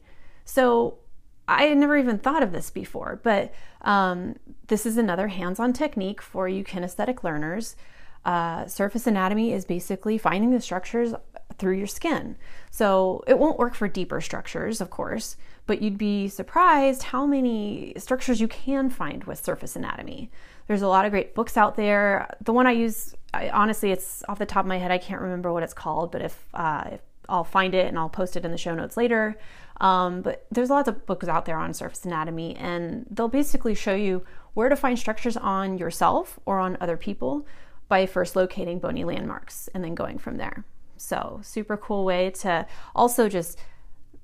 So 0.46 0.98
I 1.46 1.64
had 1.64 1.76
never 1.76 1.98
even 1.98 2.18
thought 2.18 2.42
of 2.42 2.52
this 2.52 2.70
before, 2.70 3.20
but 3.22 3.52
um, 3.82 4.36
this 4.68 4.86
is 4.86 4.96
another 4.96 5.28
hands 5.28 5.60
on 5.60 5.74
technique 5.74 6.22
for 6.22 6.48
you 6.48 6.64
kinesthetic 6.64 7.22
learners. 7.22 7.76
Uh, 8.24 8.66
surface 8.66 9.06
anatomy 9.06 9.52
is 9.52 9.64
basically 9.64 10.18
finding 10.18 10.50
the 10.50 10.60
structures 10.60 11.14
through 11.58 11.76
your 11.76 11.86
skin. 11.86 12.36
So 12.70 13.22
it 13.26 13.38
won't 13.38 13.58
work 13.58 13.74
for 13.74 13.86
deeper 13.86 14.20
structures, 14.20 14.80
of 14.80 14.90
course, 14.90 15.36
but 15.66 15.80
you'd 15.80 15.98
be 15.98 16.28
surprised 16.28 17.04
how 17.04 17.26
many 17.26 17.92
structures 17.96 18.40
you 18.40 18.48
can 18.48 18.90
find 18.90 19.24
with 19.24 19.44
surface 19.44 19.76
anatomy. 19.76 20.30
There's 20.66 20.82
a 20.82 20.88
lot 20.88 21.04
of 21.04 21.12
great 21.12 21.34
books 21.34 21.56
out 21.56 21.76
there. 21.76 22.34
The 22.42 22.52
one 22.52 22.66
I 22.66 22.72
use, 22.72 23.14
I, 23.32 23.50
honestly, 23.50 23.92
it's 23.92 24.24
off 24.28 24.38
the 24.38 24.46
top 24.46 24.64
of 24.64 24.68
my 24.68 24.78
head, 24.78 24.90
I 24.90 24.98
can't 24.98 25.20
remember 25.20 25.52
what 25.52 25.62
it's 25.62 25.74
called, 25.74 26.10
but 26.10 26.22
if, 26.22 26.48
uh, 26.54 26.84
if 26.92 27.00
I'll 27.28 27.44
find 27.44 27.74
it 27.74 27.86
and 27.86 27.98
I'll 27.98 28.08
post 28.08 28.36
it 28.36 28.44
in 28.44 28.50
the 28.50 28.58
show 28.58 28.74
notes 28.74 28.96
later. 28.96 29.36
Um, 29.80 30.22
but 30.22 30.46
there's 30.50 30.70
lots 30.70 30.88
of 30.88 31.06
books 31.06 31.28
out 31.28 31.44
there 31.44 31.58
on 31.58 31.74
surface 31.74 32.04
anatomy, 32.04 32.56
and 32.56 33.06
they'll 33.10 33.28
basically 33.28 33.74
show 33.74 33.94
you 33.94 34.24
where 34.54 34.68
to 34.68 34.76
find 34.76 34.98
structures 34.98 35.36
on 35.36 35.78
yourself 35.78 36.38
or 36.46 36.58
on 36.58 36.78
other 36.80 36.96
people 36.96 37.46
by 37.88 38.06
first 38.06 38.34
locating 38.34 38.78
bony 38.78 39.04
landmarks 39.04 39.68
and 39.74 39.84
then 39.84 39.94
going 39.94 40.18
from 40.18 40.38
there. 40.38 40.64
So, 40.96 41.40
super 41.42 41.76
cool 41.76 42.04
way 42.04 42.30
to 42.30 42.66
also 42.94 43.28
just, 43.28 43.58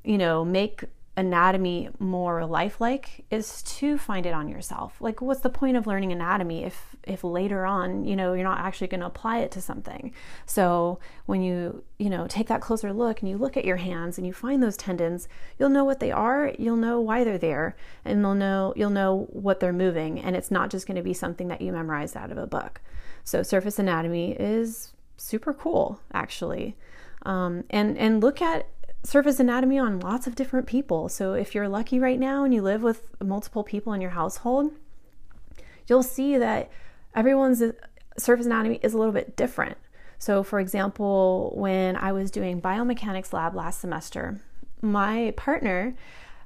you 0.05 0.17
know, 0.17 0.45
make 0.45 0.85
anatomy 1.17 1.91
more 1.99 2.47
lifelike 2.47 3.25
is 3.31 3.63
to 3.63 3.99
find 3.99 4.25
it 4.25 4.33
on 4.33 4.49
yourself. 4.49 4.97
Like 5.01 5.21
what's 5.21 5.41
the 5.41 5.51
point 5.51 5.77
of 5.77 5.87
learning 5.87 6.13
anatomy 6.13 6.65
if 6.65 6.92
if 7.05 7.25
later 7.25 7.67
on, 7.67 8.05
you 8.05 8.15
know, 8.15 8.33
you're 8.33 8.45
not 8.45 8.61
actually 8.61 8.87
going 8.87 9.01
to 9.01 9.07
apply 9.07 9.39
it 9.39 9.51
to 9.53 9.61
something. 9.61 10.13
So, 10.47 10.99
when 11.27 11.43
you, 11.43 11.83
you 11.99 12.09
know, 12.11 12.27
take 12.29 12.49
that 12.49 12.61
closer 12.61 12.93
look 12.93 13.21
and 13.21 13.29
you 13.29 13.37
look 13.37 13.57
at 13.57 13.65
your 13.65 13.77
hands 13.77 14.19
and 14.19 14.27
you 14.27 14.33
find 14.33 14.63
those 14.63 14.77
tendons, 14.77 15.29
you'll 15.59 15.69
know 15.69 15.85
what 15.85 16.01
they 16.01 16.13
are, 16.13 16.53
you'll 16.59 16.77
know 16.77 17.01
why 17.01 17.25
they're 17.25 17.39
there, 17.39 17.77
and 18.05 18.21
you'll 18.21 18.35
know 18.35 18.73
you'll 18.77 18.91
know 18.91 19.27
what 19.31 19.61
they're 19.61 19.73
moving 19.73 20.21
and 20.21 20.37
it's 20.37 20.51
not 20.51 20.71
just 20.71 20.87
going 20.87 20.97
to 20.97 21.03
be 21.03 21.15
something 21.15 21.49
that 21.49 21.61
you 21.61 21.73
memorized 21.73 22.17
out 22.17 22.31
of 22.31 22.39
a 22.39 22.47
book. 22.47 22.81
So, 23.25 23.43
surface 23.43 23.79
anatomy 23.79 24.33
is 24.33 24.93
super 25.17 25.53
cool 25.53 26.01
actually. 26.13 26.77
Um, 27.25 27.65
and 27.71 27.97
and 27.99 28.21
look 28.21 28.43
at 28.43 28.67
surface 29.05 29.41
anatomy 29.41 29.79
on 29.79 30.01
lots 30.01 30.27
of 30.27 30.35
different 30.35 30.67
people. 30.67 31.09
So 31.09 31.35
if 31.35 31.55
you're 31.55 31.69
lucky 31.69 31.99
right 31.99 32.19
now 32.19 32.45
and 32.45 32.55
you 32.55 32.63
live 32.63 32.83
with 32.83 33.09
multiple 33.21 33.65
people 33.65 33.93
in 33.93 34.01
your 34.01 34.11
household, 34.11 34.73
you'll 35.89 36.03
see 36.03 36.37
that 36.39 36.71
everyone's 37.15 37.63
surface 38.19 38.47
anatomy 38.47 38.79
is 38.83 38.95
a 38.95 38.99
little 38.99 39.13
bit 39.13 39.37
different. 39.37 39.77
So, 40.19 40.43
for 40.43 40.61
example, 40.61 41.53
when 41.57 41.97
I 41.97 42.13
was 42.13 42.31
doing 42.31 42.61
biomechanics 42.61 43.33
lab 43.33 43.55
last 43.55 43.81
semester, 43.81 44.41
my 44.81 45.35
partner, 45.37 45.97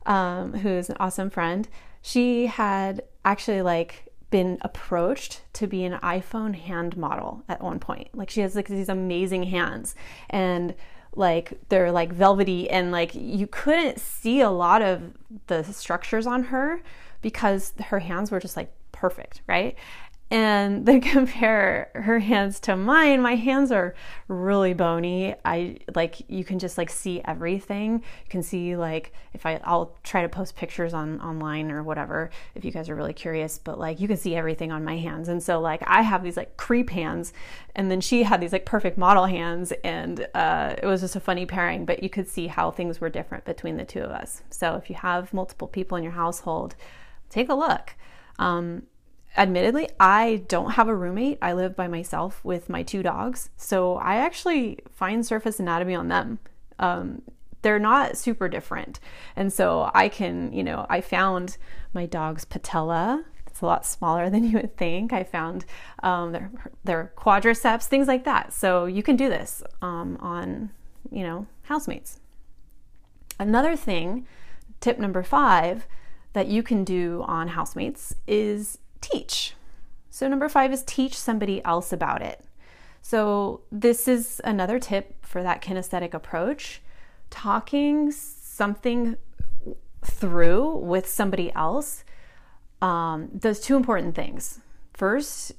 um, 0.06 0.54
who's 0.54 0.88
an 0.88 0.96
awesome 0.98 1.30
friend, 1.30 1.68
she 2.00 2.46
had 2.46 3.02
actually 3.24 3.62
like 3.62 4.06
been 4.30 4.58
approached 4.62 5.42
to 5.54 5.66
be 5.66 5.84
an 5.84 5.98
iPhone 6.00 6.54
hand 6.54 6.96
model 6.96 7.44
at 7.48 7.62
one 7.62 7.78
point. 7.78 8.08
Like 8.14 8.30
she 8.30 8.40
has 8.40 8.56
like 8.56 8.68
these 8.68 8.88
amazing 8.88 9.44
hands 9.44 9.94
and 10.30 10.74
like 11.14 11.58
they're 11.68 11.92
like 11.92 12.12
velvety 12.12 12.68
and 12.68 12.92
like 12.92 13.14
you 13.14 13.46
couldn't 13.46 13.98
see 13.98 14.40
a 14.40 14.50
lot 14.50 14.82
of 14.82 15.14
the 15.46 15.62
structures 15.64 16.26
on 16.26 16.44
her 16.44 16.82
because 17.22 17.72
her 17.86 18.00
hands 18.00 18.30
were 18.30 18.40
just 18.40 18.56
like 18.56 18.72
perfect, 18.92 19.42
right? 19.46 19.76
And 20.30 20.84
then 20.86 21.00
compare 21.00 21.90
her 21.94 22.18
hands 22.18 22.58
to 22.60 22.76
mine. 22.76 23.22
My 23.22 23.36
hands 23.36 23.70
are 23.70 23.94
really 24.28 24.74
bony. 24.74 25.34
I 25.44 25.78
like 25.94 26.22
you 26.28 26.44
can 26.44 26.58
just 26.58 26.76
like 26.78 26.90
see 26.90 27.20
everything. 27.24 27.94
You 27.94 28.28
can 28.28 28.42
see 28.42 28.76
like 28.76 29.12
if 29.32 29.44
i 29.44 29.60
i'll 29.64 29.94
try 30.02 30.22
to 30.22 30.28
post 30.28 30.56
pictures 30.56 30.94
on 30.94 31.20
online 31.20 31.70
or 31.70 31.82
whatever 31.82 32.30
if 32.54 32.64
you 32.64 32.70
guys 32.70 32.88
are 32.88 32.94
really 32.94 33.12
curious 33.12 33.58
but 33.58 33.78
like 33.78 34.00
you 34.00 34.08
can 34.08 34.16
see 34.16 34.34
everything 34.34 34.72
on 34.72 34.84
my 34.84 34.96
hands. 34.96 35.28
And 35.28 35.42
so 35.42 35.60
like 35.60 35.82
i 35.86 36.02
have 36.02 36.22
these 36.22 36.36
like 36.36 36.56
creep 36.56 36.90
hands 36.90 37.32
and 37.74 37.90
then 37.90 38.00
she 38.00 38.22
had 38.22 38.40
these 38.40 38.52
like 38.52 38.64
perfect 38.64 38.98
model 38.98 39.26
hands 39.26 39.72
and 39.84 40.26
uh, 40.34 40.74
it 40.82 40.86
was 40.86 41.02
just 41.02 41.16
a 41.16 41.20
funny 41.20 41.46
pairing 41.46 41.84
but 41.84 42.02
you 42.02 42.08
could 42.08 42.28
see 42.28 42.46
how 42.46 42.70
things 42.70 43.00
were 43.00 43.08
different 43.08 43.44
between 43.44 43.76
the 43.76 43.84
two 43.84 44.00
of 44.00 44.10
us. 44.10 44.42
So 44.50 44.74
if 44.76 44.88
you 44.88 44.96
have 44.96 45.32
multiple 45.32 45.68
people 45.68 45.96
in 45.96 46.02
your 46.02 46.12
household 46.12 46.74
take 47.28 47.48
a 47.48 47.54
look. 47.54 47.94
Um, 48.38 48.82
admittedly, 49.36 49.88
I 50.00 50.44
don't 50.48 50.72
have 50.72 50.88
a 50.88 50.94
roommate. 50.94 51.38
I 51.42 51.52
live 51.52 51.76
by 51.76 51.88
myself 51.88 52.44
with 52.44 52.68
my 52.68 52.82
two 52.82 53.02
dogs. 53.02 53.50
So 53.56 53.96
I 53.96 54.16
actually 54.16 54.78
find 54.92 55.24
surface 55.24 55.60
anatomy 55.60 55.94
on 55.94 56.08
them. 56.08 56.38
Um, 56.78 57.22
they're 57.62 57.78
not 57.78 58.16
super 58.16 58.48
different. 58.48 59.00
And 59.34 59.52
so 59.52 59.90
I 59.94 60.08
can, 60.08 60.52
you 60.52 60.62
know, 60.62 60.86
I 60.88 61.00
found 61.00 61.56
my 61.92 62.06
dog's 62.06 62.44
patella. 62.44 63.24
It's 63.46 63.60
a 63.60 63.66
lot 63.66 63.86
smaller 63.86 64.30
than 64.30 64.44
you 64.44 64.52
would 64.58 64.76
think. 64.76 65.12
I 65.12 65.24
found 65.24 65.64
um, 66.02 66.32
their, 66.32 66.50
their 66.84 67.12
quadriceps, 67.16 67.86
things 67.86 68.06
like 68.06 68.24
that. 68.24 68.52
So 68.52 68.86
you 68.86 69.02
can 69.02 69.16
do 69.16 69.28
this 69.28 69.62
um, 69.82 70.16
on, 70.20 70.70
you 71.10 71.22
know, 71.22 71.46
housemates. 71.62 72.20
Another 73.38 73.76
thing, 73.76 74.26
tip 74.80 74.98
number 74.98 75.22
five, 75.22 75.86
that 76.32 76.48
you 76.48 76.62
can 76.62 76.84
do 76.84 77.24
on 77.26 77.48
housemates 77.48 78.14
is 78.26 78.78
teach. 79.00 79.54
So, 80.10 80.28
number 80.28 80.48
five 80.48 80.72
is 80.72 80.82
teach 80.82 81.14
somebody 81.14 81.64
else 81.64 81.92
about 81.92 82.22
it. 82.22 82.42
So, 83.02 83.62
this 83.70 84.08
is 84.08 84.40
another 84.44 84.78
tip 84.78 85.24
for 85.24 85.42
that 85.42 85.62
kinesthetic 85.62 86.14
approach 86.14 86.82
talking 87.30 88.10
something 88.12 89.16
through 90.02 90.76
with 90.76 91.08
somebody 91.08 91.52
else 91.54 92.04
um, 92.80 93.28
does 93.36 93.60
two 93.60 93.76
important 93.76 94.14
things. 94.14 94.60
First, 94.94 95.52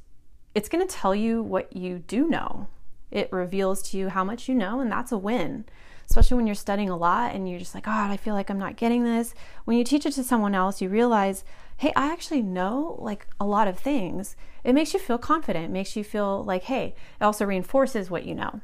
it's 0.56 0.70
going 0.70 0.86
to 0.86 0.94
tell 0.94 1.14
you 1.14 1.44
what 1.44 1.76
you 1.76 2.00
do 2.00 2.28
know. 2.28 2.68
It 3.12 3.32
reveals 3.32 3.82
to 3.92 3.98
you 3.98 4.10
how 4.10 4.24
much 4.24 4.50
you 4.50 4.56
know, 4.56 4.80
and 4.80 4.92
that's 4.92 5.12
a 5.12 5.18
win 5.18 5.66
especially 6.10 6.38
when 6.38 6.48
you're 6.48 6.56
studying 6.56 6.90
a 6.90 6.98
lot 6.98 7.36
and 7.36 7.50
you're 7.50 7.60
just 7.60 7.76
like, 7.76 7.84
God, 7.84 8.10
I 8.10 8.18
feel 8.18 8.34
like 8.34 8.50
I'm 8.50 8.60
not 8.60 8.78
getting 8.78 9.04
this. 9.04 9.34
When 9.66 9.78
you 9.78 9.84
teach 9.84 10.06
it 10.06 10.14
to 10.14 10.24
someone 10.24 10.56
else, 10.56 10.82
you 10.82 10.90
realize, 10.90 11.44
hey, 11.78 11.94
I 11.96 12.12
actually 12.12 12.42
know 12.42 12.96
like 13.00 13.28
a 13.40 13.46
lot 13.46 13.68
of 13.68 13.78
things. 13.80 14.36
It 14.64 14.74
makes 14.74 14.94
you 14.94 15.00
feel 15.00 15.18
confident, 15.18 15.66
it 15.66 15.72
makes 15.72 15.96
you 15.96 16.04
feel 16.04 16.44
like, 16.44 16.64
hey, 16.64 16.96
it 17.20 17.24
also 17.24 17.46
reinforces 17.46 18.10
what 18.10 18.26
you 18.26 18.36
know. 18.36 18.62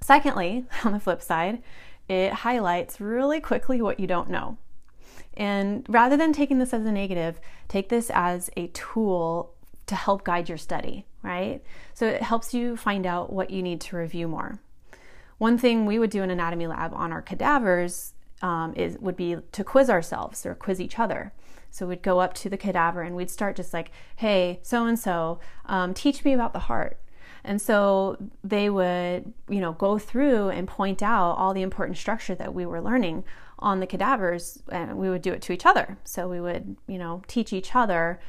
Secondly, 0.00 0.64
on 0.84 0.92
the 0.92 1.00
flip 1.00 1.22
side, 1.22 1.62
it 2.08 2.32
highlights 2.32 3.00
really 3.00 3.40
quickly 3.40 3.80
what 3.80 4.00
you 4.00 4.06
don't 4.06 4.30
know. 4.30 4.58
And 5.36 5.84
rather 5.88 6.16
than 6.16 6.32
taking 6.32 6.58
this 6.58 6.74
as 6.74 6.84
a 6.86 6.92
negative, 6.92 7.40
take 7.68 7.88
this 7.88 8.10
as 8.14 8.50
a 8.56 8.68
tool 8.68 9.54
to 9.86 9.94
help 9.94 10.24
guide 10.24 10.48
your 10.48 10.58
study, 10.58 11.06
right? 11.22 11.62
So 11.92 12.06
it 12.06 12.22
helps 12.22 12.54
you 12.54 12.76
find 12.76 13.06
out 13.06 13.32
what 13.32 13.50
you 13.50 13.62
need 13.62 13.80
to 13.82 13.96
review 13.96 14.28
more. 14.28 14.60
One 15.38 15.58
thing 15.58 15.84
we 15.84 15.98
would 15.98 16.10
do 16.10 16.22
in 16.22 16.30
anatomy 16.30 16.66
lab 16.66 16.94
on 16.94 17.12
our 17.12 17.20
cadavers 17.20 18.14
um, 18.42 18.74
is 18.76 18.98
would 18.98 19.16
be 19.16 19.36
to 19.52 19.64
quiz 19.64 19.90
ourselves 19.90 20.46
or 20.46 20.54
quiz 20.54 20.80
each 20.80 20.98
other. 20.98 21.32
So 21.74 21.88
we'd 21.88 22.02
go 22.02 22.20
up 22.20 22.34
to 22.34 22.48
the 22.48 22.56
cadaver 22.56 23.02
and 23.02 23.16
we'd 23.16 23.30
start 23.30 23.56
just 23.56 23.74
like, 23.74 23.90
"Hey, 24.14 24.60
so 24.62 24.86
and 24.86 24.96
so, 24.96 25.40
teach 25.94 26.24
me 26.24 26.32
about 26.32 26.52
the 26.52 26.60
heart." 26.60 27.00
And 27.42 27.60
so 27.60 28.16
they 28.44 28.70
would, 28.70 29.32
you 29.48 29.60
know, 29.60 29.72
go 29.72 29.98
through 29.98 30.50
and 30.50 30.68
point 30.68 31.02
out 31.02 31.32
all 31.32 31.52
the 31.52 31.62
important 31.62 31.98
structure 31.98 32.36
that 32.36 32.54
we 32.54 32.64
were 32.64 32.80
learning 32.80 33.24
on 33.58 33.80
the 33.80 33.88
cadavers, 33.88 34.62
and 34.68 34.96
we 34.96 35.10
would 35.10 35.20
do 35.20 35.32
it 35.32 35.42
to 35.42 35.52
each 35.52 35.66
other. 35.66 35.98
So 36.04 36.28
we 36.28 36.40
would, 36.40 36.76
you 36.86 36.96
know, 36.96 37.22
teach 37.26 37.52
each 37.52 37.74
other 37.74 38.20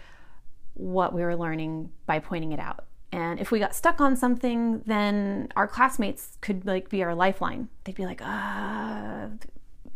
what 0.73 1.13
we 1.13 1.21
were 1.21 1.35
learning 1.35 1.91
by 2.07 2.17
pointing 2.17 2.51
it 2.51 2.59
out. 2.59 2.85
And 3.11 3.39
if 3.39 3.51
we 3.51 3.59
got 3.59 3.75
stuck 3.75 4.01
on 4.01 4.15
something, 4.15 4.81
then 4.87 5.49
our 5.55 5.67
classmates 5.67 6.39
could 6.41 6.65
like 6.65 6.89
be 6.89 7.03
our 7.03 7.13
lifeline. 7.13 7.69
They'd 7.83 7.93
be 7.93 8.07
like, 8.07 8.21
ah, 8.23 9.27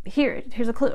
here, 0.06 0.44
here's 0.52 0.70
a 0.70 0.74
clue. 0.74 0.94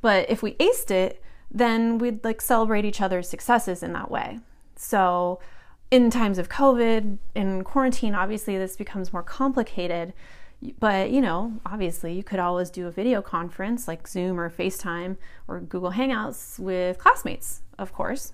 But 0.00 0.30
if 0.30 0.44
we 0.44 0.54
aced 0.54 0.92
it, 0.92 1.20
then 1.50 1.98
we'd 1.98 2.24
like 2.24 2.40
celebrate 2.40 2.84
each 2.84 3.00
other's 3.00 3.28
successes 3.28 3.82
in 3.82 3.92
that 3.92 4.10
way. 4.10 4.40
So 4.76 5.40
in 5.90 6.10
times 6.10 6.38
of 6.38 6.48
COVID, 6.48 7.18
in 7.34 7.64
quarantine, 7.64 8.14
obviously 8.14 8.58
this 8.58 8.76
becomes 8.76 9.12
more 9.12 9.22
complicated. 9.22 10.12
But, 10.80 11.10
you 11.10 11.20
know, 11.20 11.60
obviously 11.64 12.12
you 12.14 12.24
could 12.24 12.40
always 12.40 12.68
do 12.68 12.88
a 12.88 12.90
video 12.90 13.22
conference 13.22 13.86
like 13.86 14.08
Zoom 14.08 14.40
or 14.40 14.50
FaceTime 14.50 15.16
or 15.46 15.60
Google 15.60 15.92
Hangouts 15.92 16.58
with 16.58 16.98
classmates, 16.98 17.62
of 17.78 17.92
course 17.92 18.32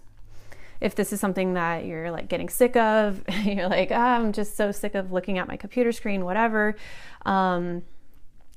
if 0.80 0.94
this 0.94 1.14
is 1.14 1.20
something 1.20 1.54
that 1.54 1.86
you're 1.86 2.10
like 2.10 2.28
getting 2.28 2.48
sick 2.48 2.76
of, 2.76 3.22
you're 3.44 3.68
like, 3.68 3.90
oh, 3.90 3.94
I'm 3.94 4.32
just 4.32 4.54
so 4.54 4.70
sick 4.70 4.94
of 4.94 5.12
looking 5.12 5.38
at 5.38 5.48
my 5.48 5.56
computer 5.56 5.92
screen, 5.92 6.26
whatever, 6.26 6.76
um, 7.24 7.82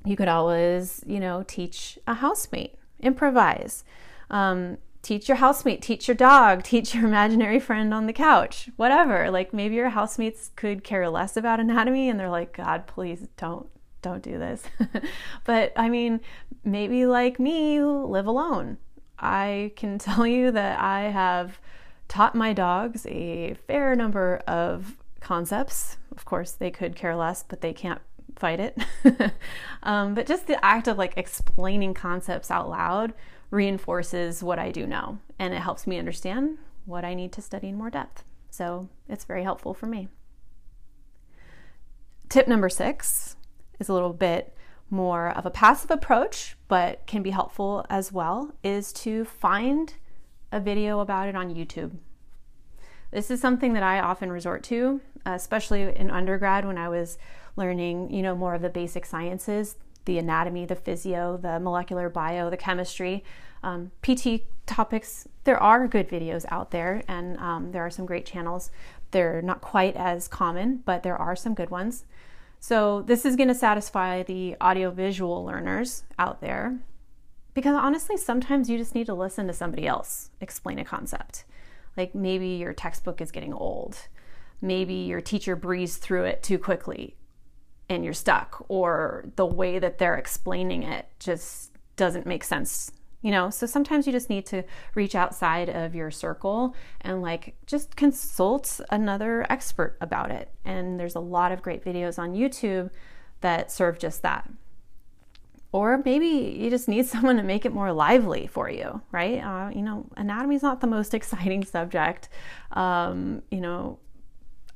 you 0.04 0.14
could 0.14 0.28
always, 0.28 1.02
you 1.06 1.20
know, 1.20 1.44
teach 1.46 1.98
a 2.06 2.14
housemate, 2.14 2.74
improvise. 3.00 3.82
Um, 4.30 4.78
teach 5.02 5.28
your 5.28 5.36
housemate, 5.36 5.80
teach 5.82 6.08
your 6.08 6.14
dog, 6.14 6.62
teach 6.64 6.94
your 6.94 7.06
imaginary 7.06 7.60
friend 7.60 7.94
on 7.94 8.06
the 8.06 8.12
couch, 8.12 8.68
whatever. 8.76 9.30
Like 9.30 9.52
maybe 9.52 9.76
your 9.76 9.90
housemates 9.90 10.50
could 10.56 10.84
care 10.84 11.08
less 11.08 11.36
about 11.36 11.60
anatomy 11.60 12.08
and 12.08 12.18
they're 12.18 12.30
like, 12.30 12.56
God, 12.56 12.86
please 12.86 13.26
don't 13.36 13.68
don't 14.00 14.22
do 14.22 14.38
this. 14.38 14.62
but 15.44 15.72
I 15.76 15.88
mean, 15.88 16.20
maybe 16.64 17.04
like 17.06 17.40
me, 17.40 17.74
you 17.74 17.90
live 17.90 18.26
alone. 18.26 18.78
I 19.18 19.72
can 19.76 19.98
tell 19.98 20.26
you 20.26 20.50
that 20.52 20.78
I 20.78 21.10
have 21.10 21.58
taught 22.06 22.34
my 22.34 22.52
dogs 22.52 23.06
a 23.06 23.54
fair 23.66 23.94
number 23.96 24.42
of 24.46 24.96
concepts. 25.20 25.96
Of 26.12 26.24
course, 26.24 26.52
they 26.52 26.70
could 26.70 26.96
care 26.96 27.16
less, 27.16 27.42
but 27.42 27.60
they 27.60 27.72
can't 27.72 28.00
fight 28.36 28.60
it. 28.60 28.78
um, 29.82 30.14
but 30.14 30.26
just 30.26 30.46
the 30.46 30.62
act 30.64 30.86
of 30.86 30.96
like 30.96 31.14
explaining 31.16 31.94
concepts 31.94 32.50
out 32.50 32.68
loud 32.68 33.12
reinforces 33.50 34.42
what 34.42 34.58
I 34.58 34.70
do 34.70 34.86
know, 34.86 35.18
and 35.38 35.54
it 35.54 35.60
helps 35.60 35.86
me 35.86 35.98
understand 35.98 36.58
what 36.84 37.04
I 37.04 37.14
need 37.14 37.32
to 37.32 37.42
study 37.42 37.68
in 37.68 37.76
more 37.76 37.90
depth. 37.90 38.24
So 38.50 38.88
it's 39.08 39.24
very 39.24 39.42
helpful 39.42 39.74
for 39.74 39.86
me. 39.86 40.08
Tip 42.28 42.48
number 42.48 42.68
six 42.68 43.36
is 43.78 43.88
a 43.88 43.92
little 43.94 44.12
bit 44.12 44.54
more 44.90 45.28
of 45.30 45.46
a 45.46 45.50
passive 45.50 45.90
approach, 45.90 46.56
but 46.66 47.06
can 47.06 47.22
be 47.22 47.30
helpful 47.30 47.84
as 47.88 48.12
well, 48.12 48.54
is 48.62 48.92
to 48.92 49.24
find 49.24 49.94
a 50.50 50.60
video 50.60 51.00
about 51.00 51.28
it 51.28 51.36
on 51.36 51.54
YouTube. 51.54 51.96
This 53.10 53.30
is 53.30 53.40
something 53.40 53.72
that 53.72 53.82
I 53.82 54.00
often 54.00 54.30
resort 54.30 54.62
to, 54.64 55.00
especially 55.24 55.94
in 55.96 56.10
undergrad 56.10 56.66
when 56.66 56.78
I 56.78 56.88
was 56.88 57.18
learning, 57.56 58.10
you 58.12 58.22
know, 58.22 58.34
more 58.34 58.54
of 58.54 58.62
the 58.62 58.68
basic 58.68 59.06
sciences, 59.06 59.76
the 60.08 60.18
anatomy, 60.18 60.64
the 60.64 60.74
physio, 60.74 61.36
the 61.36 61.60
molecular 61.60 62.08
bio, 62.08 62.48
the 62.48 62.56
chemistry, 62.56 63.22
um, 63.62 63.92
PT 64.02 64.44
topics. 64.64 65.28
There 65.44 65.62
are 65.62 65.86
good 65.86 66.08
videos 66.08 66.46
out 66.48 66.70
there, 66.70 67.02
and 67.06 67.36
um, 67.36 67.72
there 67.72 67.84
are 67.84 67.90
some 67.90 68.06
great 68.06 68.24
channels. 68.24 68.70
They're 69.10 69.42
not 69.42 69.60
quite 69.60 69.96
as 69.96 70.26
common, 70.26 70.82
but 70.86 71.02
there 71.02 71.16
are 71.16 71.36
some 71.36 71.52
good 71.52 71.68
ones. 71.68 72.06
So, 72.58 73.02
this 73.02 73.26
is 73.26 73.36
going 73.36 73.48
to 73.48 73.54
satisfy 73.54 74.22
the 74.22 74.56
audiovisual 74.62 75.44
learners 75.44 76.04
out 76.18 76.40
there 76.40 76.78
because 77.52 77.74
honestly, 77.74 78.16
sometimes 78.16 78.70
you 78.70 78.78
just 78.78 78.94
need 78.94 79.06
to 79.06 79.14
listen 79.14 79.46
to 79.46 79.52
somebody 79.52 79.86
else 79.86 80.30
explain 80.40 80.78
a 80.78 80.84
concept. 80.84 81.44
Like 81.96 82.14
maybe 82.14 82.48
your 82.48 82.72
textbook 82.72 83.20
is 83.20 83.30
getting 83.30 83.52
old. 83.52 84.08
Maybe 84.62 84.94
your 84.94 85.20
teacher 85.20 85.54
breezed 85.54 86.00
through 86.00 86.24
it 86.24 86.42
too 86.42 86.58
quickly 86.58 87.14
and 87.88 88.04
you're 88.04 88.14
stuck, 88.14 88.64
or 88.68 89.24
the 89.36 89.46
way 89.46 89.78
that 89.78 89.98
they're 89.98 90.16
explaining 90.16 90.82
it 90.82 91.06
just 91.18 91.72
doesn't 91.96 92.26
make 92.26 92.44
sense 92.44 92.92
you 93.22 93.30
know? 93.30 93.50
So 93.50 93.66
sometimes 93.66 94.06
you 94.06 94.12
just 94.12 94.30
need 94.30 94.46
to 94.46 94.64
reach 94.94 95.14
outside 95.14 95.68
of 95.68 95.94
your 95.94 96.10
circle 96.10 96.74
and 97.00 97.22
like 97.22 97.56
just 97.66 97.96
consult 97.96 98.80
another 98.90 99.44
expert 99.50 99.96
about 100.00 100.30
it. 100.30 100.50
And 100.64 100.98
there's 100.98 101.14
a 101.14 101.20
lot 101.20 101.52
of 101.52 101.62
great 101.62 101.84
videos 101.84 102.18
on 102.18 102.34
youtube 102.34 102.90
that 103.40 103.72
serve 103.72 103.98
just 103.98 104.22
that. 104.22 104.48
Or 105.70 106.00
maybe 106.04 106.26
you 106.26 106.70
just 106.70 106.88
need 106.88 107.06
someone 107.14 107.36
to 107.36 107.42
make 107.42 107.64
it 107.64 107.72
more 107.72 107.92
lively 107.92 108.46
for 108.46 108.70
you, 108.70 109.02
right? 109.10 109.42
Uh, 109.42 109.70
you 109.70 109.82
know, 109.82 110.06
anatomy 110.16 110.54
is 110.54 110.62
not 110.62 110.80
the 110.80 110.86
most 110.86 111.14
exciting 111.18 111.64
subject, 111.64 112.28
um, 112.72 113.42
you 113.50 113.60
know, 113.60 113.98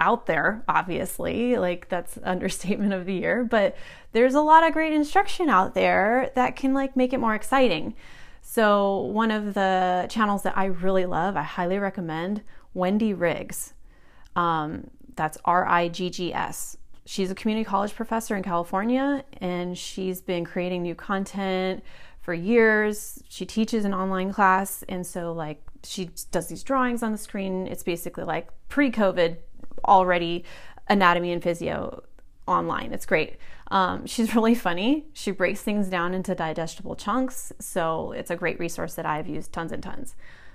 out 0.01 0.27
there, 0.27 0.65
obviously. 0.69 1.57
Like, 1.57 1.89
that's 1.89 2.19
understatement 2.25 2.93
of 2.93 3.07
the 3.07 3.15
year. 3.15 3.45
But 3.45 3.77
there's 4.13 4.35
a 4.35 4.41
lot 4.41 4.67
of 4.67 4.73
great 4.73 4.93
instruction 4.93 5.49
out 5.49 5.75
there 5.75 6.31
that 6.35 6.57
can, 6.57 6.75
like, 6.75 6.97
make 6.97 7.13
it 7.13 7.19
more 7.19 7.35
exciting. 7.35 7.95
So, 8.41 9.01
one 9.01 9.31
of 9.31 9.55
the 9.55 10.07
channels 10.11 10.43
that 10.43 10.57
I 10.57 10.67
really 10.67 11.07
love, 11.07 11.37
I 11.37 11.43
highly 11.43 11.79
recommend 11.79 12.43
Wendy 12.75 13.15
Riggs. 13.15 13.75
Um, 14.35 14.91
that's 15.15 15.39
R 15.45 15.67
I 15.67 15.89
G 15.89 16.11
G 16.11 16.33
S 16.33 16.77
she's 17.05 17.31
a 17.31 17.35
community 17.35 17.65
college 17.65 17.95
professor 17.95 18.37
in 18.37 18.43
California 18.43 19.25
and 19.39 19.77
she's 19.77 20.21
been 20.21 20.45
creating 20.45 20.83
new 20.83 20.95
content 20.95 21.83
for 22.21 22.33
years. 22.33 23.23
She 23.29 23.45
teaches 23.45 23.85
an 23.85 23.93
online 23.93 24.33
class 24.33 24.85
and 24.89 25.07
so 25.07 25.33
like 25.33 25.63
she 25.85 26.11
does 26.31 26.47
these 26.47 26.63
drawings 26.63 27.03
on 27.03 27.13
the 27.13 27.19
screen. 27.19 27.67
It's 27.67 27.83
basically 27.83 28.25
like 28.25 28.49
pre-COVID 28.69 29.37
already 29.85 30.45
anatomy 30.89 31.33
and 31.33 31.43
physio 31.43 32.03
online. 32.47 32.93
It's 32.93 33.07
great. 33.07 33.37
Um, 33.71 34.07
she's 34.07 34.35
really 34.35 34.55
funny. 34.55 35.07
She 35.13 35.31
breaks 35.31 35.63
things 35.63 35.89
down 35.89 36.15
into 36.15 36.35
digestible 36.35 36.97
chunks, 36.97 37.53
so 37.59 38.13
it's 38.13 38.31
a 38.31 38.37
great 38.37 38.59
resource 38.59 38.95
that 38.95 39.07
I've 39.07 39.29
used 39.29 39.53
tons 39.53 39.73
and 39.73 39.83
tons. 39.83 40.15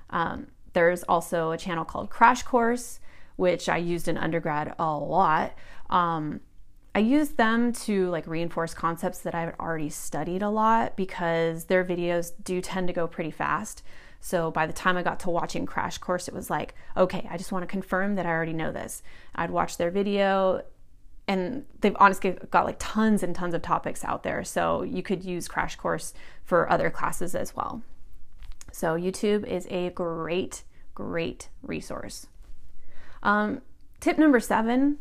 Um, 0.10 0.48
there's 0.74 1.04
also 1.04 1.52
a 1.52 1.58
channel 1.58 1.86
called 1.86 2.10
Crash 2.10 2.44
Course, 2.44 3.00
which 3.36 3.70
I 3.70 3.78
used 3.78 4.08
in 4.08 4.18
undergrad 4.18 4.76
a 4.78 4.96
lot. 4.96 5.54
Um, 5.90 6.42
I 6.94 7.00
used 7.00 7.38
them 7.38 7.74
to 7.74 8.10
like 8.10 8.26
reinforce 8.26 8.74
concepts 8.74 9.20
that 9.20 9.36
I've 9.36 9.54
already 9.60 9.90
studied 9.90 10.42
a 10.42 10.50
lot 10.50 10.96
because 10.96 11.66
their 11.66 11.86
videos 11.86 12.32
do 12.44 12.60
tend 12.60 12.88
to 12.88 12.94
go 12.94 13.08
pretty 13.08 13.32
fast. 13.32 13.84
So 14.20 14.52
by 14.52 14.66
the 14.66 14.74
time 14.74 14.98
I 14.98 15.04
got 15.04 15.20
to 15.22 15.30
watching 15.30 15.66
Crash 15.66 15.98
Course, 15.98 16.28
it 16.28 16.34
was 16.34 16.50
like, 16.50 16.76
okay, 16.96 17.28
I 17.30 17.38
just 17.38 17.52
want 17.52 17.64
to 17.64 17.68
confirm 17.68 18.16
that 18.16 18.26
I 18.26 18.30
already 18.30 18.54
know 18.54 18.72
this. 18.72 19.04
I'd 19.36 19.52
watch 19.52 19.78
their 19.78 19.92
video, 19.92 20.64
and 21.28 21.66
they've 21.82 21.96
honestly 22.00 22.38
got 22.52 22.66
like 22.66 22.78
tons 22.80 23.24
and 23.24 23.36
tons 23.36 23.54
of 23.54 23.62
topics 23.62 24.04
out 24.04 24.24
there. 24.24 24.44
So 24.44 24.84
you 24.84 25.04
could 25.04 25.24
use 25.24 25.48
Crash 25.48 25.76
Course 25.76 26.14
for 26.44 26.70
other 26.70 26.90
classes 26.90 27.36
as 27.36 27.56
well. 27.56 27.84
So 28.72 28.96
YouTube 28.96 29.46
is 29.46 29.68
a 29.70 29.90
great, 29.92 30.64
great 30.96 31.50
resource. 31.62 32.28
Um, 33.24 33.62
tip 34.00 34.18
number 34.18 34.40
seven 34.40 35.00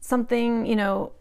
something, 0.00 0.66
you 0.66 0.76
know, 0.76 1.12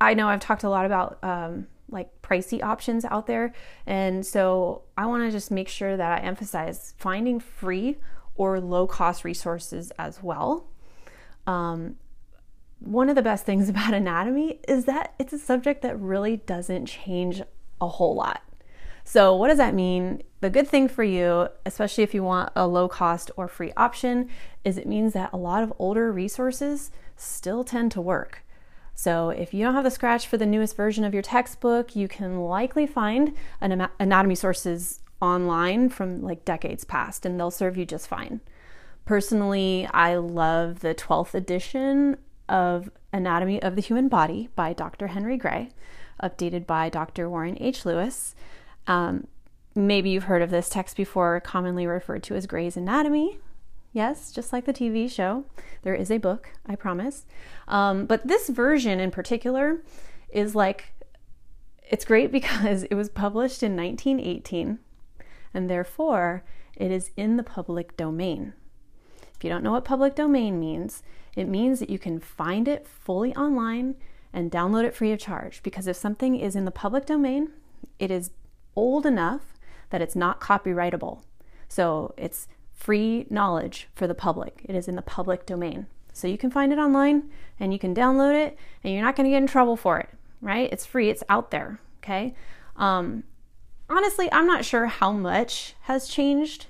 I 0.00 0.14
know 0.14 0.28
I've 0.28 0.40
talked 0.40 0.64
a 0.64 0.68
lot 0.68 0.86
about 0.86 1.18
um, 1.22 1.66
like 1.94 2.20
pricey 2.20 2.62
options 2.62 3.06
out 3.06 3.26
there. 3.26 3.54
And 3.86 4.26
so 4.26 4.82
I 4.98 5.06
want 5.06 5.24
to 5.24 5.30
just 5.30 5.50
make 5.50 5.68
sure 5.68 5.96
that 5.96 6.18
I 6.20 6.22
emphasize 6.22 6.92
finding 6.98 7.40
free 7.40 7.96
or 8.34 8.60
low 8.60 8.86
cost 8.86 9.24
resources 9.24 9.92
as 9.98 10.22
well. 10.22 10.68
Um, 11.46 11.96
one 12.80 13.08
of 13.08 13.14
the 13.16 13.22
best 13.22 13.46
things 13.46 13.68
about 13.70 13.94
anatomy 13.94 14.60
is 14.68 14.84
that 14.84 15.14
it's 15.18 15.32
a 15.32 15.38
subject 15.38 15.80
that 15.82 15.98
really 15.98 16.36
doesn't 16.36 16.86
change 16.86 17.40
a 17.80 17.88
whole 17.88 18.14
lot. 18.14 18.42
So, 19.06 19.36
what 19.36 19.48
does 19.48 19.58
that 19.58 19.74
mean? 19.74 20.22
The 20.40 20.48
good 20.48 20.66
thing 20.66 20.88
for 20.88 21.04
you, 21.04 21.48
especially 21.66 22.04
if 22.04 22.14
you 22.14 22.22
want 22.22 22.52
a 22.56 22.66
low 22.66 22.88
cost 22.88 23.30
or 23.36 23.48
free 23.48 23.72
option, 23.76 24.30
is 24.64 24.78
it 24.78 24.86
means 24.86 25.12
that 25.12 25.30
a 25.32 25.36
lot 25.36 25.62
of 25.62 25.74
older 25.78 26.10
resources 26.10 26.90
still 27.16 27.64
tend 27.64 27.92
to 27.92 28.00
work. 28.00 28.43
So, 28.94 29.30
if 29.30 29.52
you 29.52 29.64
don't 29.64 29.74
have 29.74 29.84
the 29.84 29.90
scratch 29.90 30.26
for 30.26 30.36
the 30.36 30.46
newest 30.46 30.76
version 30.76 31.04
of 31.04 31.12
your 31.12 31.22
textbook, 31.22 31.96
you 31.96 32.06
can 32.06 32.40
likely 32.40 32.86
find 32.86 33.34
an 33.60 33.88
anatomy 33.98 34.36
sources 34.36 35.00
online 35.20 35.88
from 35.88 36.22
like 36.22 36.44
decades 36.44 36.84
past, 36.84 37.26
and 37.26 37.38
they'll 37.38 37.50
serve 37.50 37.76
you 37.76 37.84
just 37.84 38.06
fine. 38.06 38.40
Personally, 39.04 39.88
I 39.92 40.16
love 40.16 40.80
the 40.80 40.94
12th 40.94 41.34
edition 41.34 42.16
of 42.48 42.90
Anatomy 43.12 43.62
of 43.62 43.76
the 43.76 43.82
Human 43.82 44.08
Body 44.08 44.48
by 44.54 44.72
Dr. 44.72 45.08
Henry 45.08 45.36
Gray, 45.36 45.70
updated 46.22 46.66
by 46.66 46.88
Dr. 46.88 47.28
Warren 47.28 47.56
H. 47.60 47.84
Lewis. 47.84 48.34
Um, 48.86 49.26
maybe 49.74 50.10
you've 50.10 50.24
heard 50.24 50.42
of 50.42 50.50
this 50.50 50.68
text 50.68 50.96
before, 50.96 51.40
commonly 51.40 51.86
referred 51.86 52.22
to 52.24 52.34
as 52.34 52.46
Gray's 52.46 52.76
Anatomy. 52.76 53.38
Yes, 53.94 54.32
just 54.32 54.52
like 54.52 54.64
the 54.64 54.72
TV 54.72 55.08
show. 55.08 55.44
There 55.82 55.94
is 55.94 56.10
a 56.10 56.18
book, 56.18 56.50
I 56.66 56.74
promise. 56.74 57.26
Um, 57.68 58.06
but 58.06 58.26
this 58.26 58.48
version 58.48 58.98
in 58.98 59.12
particular 59.12 59.82
is 60.30 60.56
like, 60.56 60.92
it's 61.88 62.04
great 62.04 62.32
because 62.38 62.82
it 62.82 62.94
was 62.94 63.08
published 63.08 63.62
in 63.62 63.76
1918 63.76 64.80
and 65.54 65.70
therefore 65.70 66.42
it 66.76 66.90
is 66.90 67.12
in 67.16 67.36
the 67.36 67.44
public 67.44 67.96
domain. 67.96 68.54
If 69.36 69.44
you 69.44 69.48
don't 69.48 69.62
know 69.62 69.72
what 69.72 69.84
public 69.84 70.16
domain 70.16 70.58
means, 70.58 71.04
it 71.36 71.46
means 71.46 71.78
that 71.78 71.88
you 71.88 72.00
can 72.00 72.18
find 72.18 72.66
it 72.66 72.88
fully 72.88 73.32
online 73.36 73.94
and 74.32 74.50
download 74.50 74.82
it 74.82 74.96
free 74.96 75.12
of 75.12 75.20
charge. 75.20 75.62
Because 75.62 75.86
if 75.86 75.96
something 75.96 76.34
is 76.34 76.56
in 76.56 76.64
the 76.64 76.72
public 76.72 77.06
domain, 77.06 77.50
it 78.00 78.10
is 78.10 78.32
old 78.74 79.06
enough 79.06 79.54
that 79.90 80.02
it's 80.02 80.16
not 80.16 80.40
copyrightable. 80.40 81.22
So 81.68 82.12
it's 82.16 82.48
free 82.74 83.26
knowledge 83.30 83.88
for 83.94 84.06
the 84.06 84.14
public. 84.14 84.60
It 84.64 84.74
is 84.74 84.88
in 84.88 84.96
the 84.96 85.02
public 85.02 85.46
domain. 85.46 85.86
So 86.12 86.28
you 86.28 86.38
can 86.38 86.50
find 86.50 86.72
it 86.72 86.78
online 86.78 87.30
and 87.58 87.72
you 87.72 87.78
can 87.78 87.94
download 87.94 88.34
it 88.34 88.56
and 88.82 88.92
you're 88.92 89.02
not 89.02 89.16
going 89.16 89.24
to 89.24 89.30
get 89.30 89.42
in 89.42 89.46
trouble 89.46 89.76
for 89.76 89.98
it, 89.98 90.08
right? 90.40 90.72
It's 90.72 90.86
free, 90.86 91.10
it's 91.10 91.24
out 91.28 91.50
there, 91.50 91.80
okay? 92.02 92.34
Um, 92.76 93.24
honestly, 93.88 94.30
I'm 94.32 94.46
not 94.46 94.64
sure 94.64 94.86
how 94.86 95.12
much 95.12 95.74
has 95.82 96.08
changed 96.08 96.66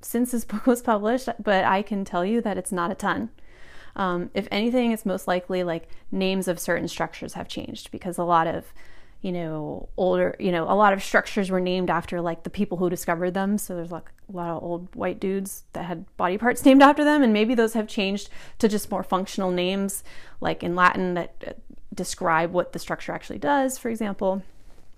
since 0.00 0.32
this 0.32 0.44
book 0.44 0.66
was 0.66 0.82
published, 0.82 1.28
but 1.42 1.64
I 1.64 1.82
can 1.82 2.04
tell 2.04 2.24
you 2.24 2.40
that 2.42 2.58
it's 2.58 2.72
not 2.72 2.90
a 2.90 2.94
ton. 2.94 3.30
Um, 3.96 4.30
if 4.34 4.48
anything, 4.50 4.90
it's 4.90 5.06
most 5.06 5.28
likely 5.28 5.62
like 5.62 5.88
names 6.10 6.48
of 6.48 6.58
certain 6.58 6.88
structures 6.88 7.34
have 7.34 7.48
changed 7.48 7.90
because 7.90 8.18
a 8.18 8.24
lot 8.24 8.46
of 8.46 8.72
you 9.24 9.32
know, 9.32 9.88
older, 9.96 10.36
you 10.38 10.52
know, 10.52 10.64
a 10.64 10.76
lot 10.76 10.92
of 10.92 11.02
structures 11.02 11.50
were 11.50 11.58
named 11.58 11.88
after 11.88 12.20
like 12.20 12.42
the 12.42 12.50
people 12.50 12.76
who 12.76 12.90
discovered 12.90 13.30
them. 13.30 13.56
So 13.56 13.74
there's 13.74 13.90
like 13.90 14.10
a 14.28 14.36
lot 14.36 14.50
of 14.50 14.62
old 14.62 14.94
white 14.94 15.18
dudes 15.18 15.64
that 15.72 15.86
had 15.86 16.04
body 16.18 16.36
parts 16.36 16.62
named 16.66 16.82
after 16.82 17.04
them. 17.04 17.22
And 17.22 17.32
maybe 17.32 17.54
those 17.54 17.72
have 17.72 17.88
changed 17.88 18.28
to 18.58 18.68
just 18.68 18.90
more 18.90 19.02
functional 19.02 19.50
names, 19.50 20.04
like 20.42 20.62
in 20.62 20.76
Latin 20.76 21.14
that 21.14 21.42
uh, 21.46 21.52
describe 21.94 22.52
what 22.52 22.74
the 22.74 22.78
structure 22.78 23.12
actually 23.12 23.38
does, 23.38 23.78
for 23.78 23.88
example. 23.88 24.42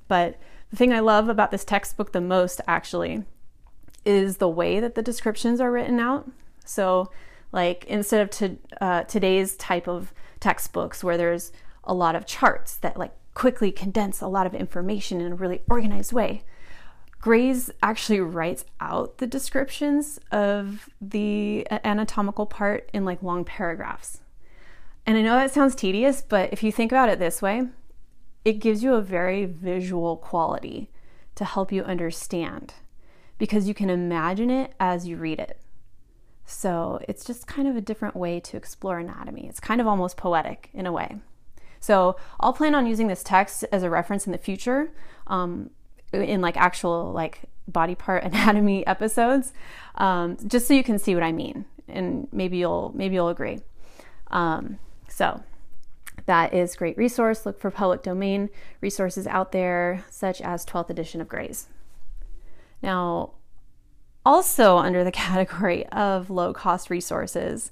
But 0.09 0.41
the 0.71 0.77
thing 0.77 0.93
I 0.93 0.99
love 0.99 1.29
about 1.29 1.53
this 1.53 1.65
textbook 1.65 2.11
the 2.11 2.21
most 2.21 2.61
actually 2.67 3.23
is 4.05 4.39
the 4.39 4.49
way 4.49 4.81
that 4.81 4.97
the 4.97 5.03
descriptions 5.03 5.61
are 5.61 5.71
written 5.71 6.01
out. 6.01 6.29
So, 6.65 7.13
like, 7.53 7.85
instead 7.85 8.23
of 8.23 8.31
to, 8.31 8.57
uh, 8.81 9.03
today's 9.05 9.55
type 9.55 9.87
of 9.87 10.13
textbooks 10.41 11.05
where 11.05 11.17
there's 11.17 11.53
a 11.85 11.95
lot 11.95 12.17
of 12.17 12.27
charts 12.27 12.75
that 12.79 12.97
like 12.97 13.13
quickly 13.37 13.71
condense 13.71 14.23
a 14.23 14.27
lot 14.27 14.47
of 14.47 14.55
information 14.55 15.21
in 15.21 15.33
a 15.33 15.37
really 15.37 15.61
organized 15.69 16.11
way. 16.11 16.43
Gray's 17.21 17.71
actually 17.83 18.19
writes 18.19 18.65
out 18.81 19.19
the 19.19 19.27
descriptions 19.27 20.19
of 20.33 20.89
the 21.03 21.67
anatomical 21.71 22.47
part 22.47 22.89
in 22.95 23.05
like 23.05 23.23
long 23.23 23.45
paragraphs. 23.45 24.23
And 25.05 25.19
I 25.19 25.23
know 25.23 25.35
that 25.35 25.53
sounds 25.53 25.75
tedious, 25.75 26.23
but 26.23 26.51
if 26.51 26.63
you 26.63 26.73
think 26.73 26.91
about 26.91 27.11
it 27.11 27.19
this 27.19 27.43
way, 27.43 27.69
it 28.47 28.55
gives 28.55 28.83
you 28.83 28.95
a 28.95 29.03
very 29.03 29.45
visual 29.45 30.17
quality 30.17 30.91
to 31.35 31.45
help 31.45 31.71
you 31.71 31.83
understand 31.83 32.73
because 33.37 33.69
you 33.69 33.75
can 33.75 33.91
imagine 33.91 34.49
it 34.49 34.73
as 34.81 35.07
you 35.07 35.19
read 35.19 35.39
it. 35.39 35.61
So 36.47 37.01
it's 37.07 37.25
just 37.25 37.47
kind 37.47 37.69
of 37.69 37.77
a 37.77 37.83
different 37.83 38.17
way 38.17 38.41
to 38.41 38.57
explore 38.57 38.99
anatomy. 38.99 39.47
It's 39.47 39.61
kind 39.61 39.83
of 39.83 39.87
almost 39.87 40.17
poetic 40.17 40.71
in 40.73 40.87
a 40.87 40.93
way. 40.93 41.19
So 41.87 42.17
I'll 42.41 42.53
plan 42.53 42.75
on 42.75 42.85
using 42.85 43.07
this 43.07 43.23
text 43.23 43.65
as 43.71 43.85
a 43.85 43.89
reference 43.89 44.27
in 44.27 44.33
the 44.33 44.39
future, 44.39 44.91
um, 45.29 45.71
in 46.13 46.41
like 46.41 46.57
actual 46.57 47.13
like 47.13 47.43
body 47.69 47.95
part 47.95 48.25
anatomy 48.31 48.85
episodes, 48.89 49.53
um, 49.95 50.37
just 50.49 50.67
so 50.67 50.75
you 50.75 50.83
can 50.83 50.99
see 50.99 51.15
what 51.15 51.23
I 51.23 51.31
mean, 51.31 51.65
and 51.87 52.27
maybe 52.33 52.57
you'll 52.57 52.91
maybe 52.93 53.15
you'll 53.15 53.29
agree. 53.29 53.61
Um, 54.33 54.81
so 55.07 55.45
that 56.27 56.53
is 56.53 56.75
great 56.75 56.99
resource. 56.99 57.47
Look 57.47 57.61
for 57.61 57.71
public 57.71 58.03
domain 58.03 58.51
resources 58.81 59.29
out 59.29 59.53
there, 59.53 60.05
such 60.11 60.41
as 60.41 60.67
12th 60.67 60.91
edition 60.91 61.21
of 61.21 61.29
Gray's. 61.29 61.69
Now, 62.83 63.35
also 64.25 64.79
under 64.79 65.05
the 65.05 65.13
category 65.29 65.87
of 65.91 66.31
low 66.31 66.53
cost 66.53 66.91
resources, 66.91 67.71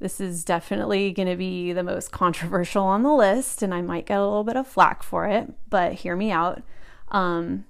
this 0.00 0.20
is 0.20 0.44
definitely 0.44 1.12
going 1.12 1.28
to 1.28 1.36
be 1.36 1.72
the 1.72 1.82
most 1.82 2.10
controversial 2.12 2.84
on 2.84 3.02
the 3.02 3.12
list, 3.12 3.62
and 3.62 3.72
I 3.72 3.80
might 3.80 4.06
get 4.06 4.18
a 4.18 4.24
little 4.24 4.44
bit 4.44 4.56
of 4.56 4.66
flack 4.66 5.02
for 5.02 5.26
it, 5.26 5.52
but 5.70 5.94
hear 5.94 6.16
me 6.16 6.30
out. 6.30 6.62
Um, 7.08 7.64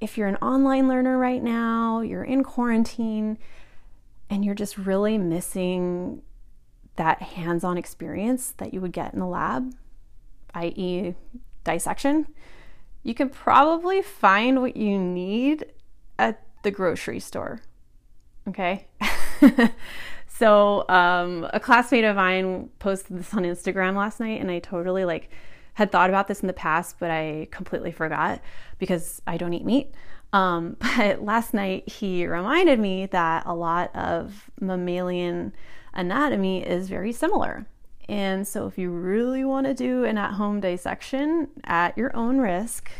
if 0.00 0.18
you're 0.18 0.28
an 0.28 0.36
online 0.36 0.88
learner 0.88 1.18
right 1.18 1.42
now, 1.42 2.00
you're 2.00 2.24
in 2.24 2.42
quarantine, 2.42 3.38
and 4.28 4.44
you're 4.44 4.54
just 4.54 4.78
really 4.78 5.18
missing 5.18 6.22
that 6.96 7.22
hands 7.22 7.64
on 7.64 7.78
experience 7.78 8.54
that 8.58 8.74
you 8.74 8.80
would 8.80 8.92
get 8.92 9.12
in 9.12 9.20
the 9.20 9.26
lab, 9.26 9.74
i.e., 10.54 11.14
dissection, 11.64 12.26
you 13.02 13.14
can 13.14 13.28
probably 13.28 14.02
find 14.02 14.60
what 14.60 14.76
you 14.76 14.98
need 14.98 15.66
at 16.18 16.44
the 16.62 16.70
grocery 16.70 17.20
store. 17.20 17.60
Okay? 18.48 18.86
So 20.42 20.84
um, 20.88 21.48
a 21.52 21.60
classmate 21.60 22.02
of 22.02 22.16
mine 22.16 22.68
posted 22.80 23.16
this 23.16 23.32
on 23.32 23.44
Instagram 23.44 23.94
last 23.94 24.18
night, 24.18 24.40
and 24.40 24.50
I 24.50 24.58
totally 24.58 25.04
like 25.04 25.30
had 25.74 25.92
thought 25.92 26.10
about 26.10 26.26
this 26.26 26.40
in 26.40 26.48
the 26.48 26.52
past, 26.52 26.96
but 26.98 27.12
I 27.12 27.46
completely 27.52 27.92
forgot 27.92 28.40
because 28.80 29.22
I 29.24 29.36
don't 29.36 29.52
eat 29.52 29.64
meat. 29.64 29.94
Um, 30.32 30.78
but 30.96 31.22
last 31.22 31.54
night 31.54 31.88
he 31.88 32.26
reminded 32.26 32.80
me 32.80 33.06
that 33.06 33.44
a 33.46 33.54
lot 33.54 33.94
of 33.94 34.50
mammalian 34.60 35.52
anatomy 35.94 36.66
is 36.66 36.88
very 36.88 37.12
similar. 37.12 37.64
And 38.08 38.44
so, 38.44 38.66
if 38.66 38.76
you 38.76 38.90
really 38.90 39.44
want 39.44 39.68
to 39.68 39.74
do 39.74 40.02
an 40.02 40.18
at 40.18 40.32
home 40.32 40.58
dissection 40.58 41.50
at 41.62 41.96
your 41.96 42.16
own 42.16 42.38
risk, 42.38 42.90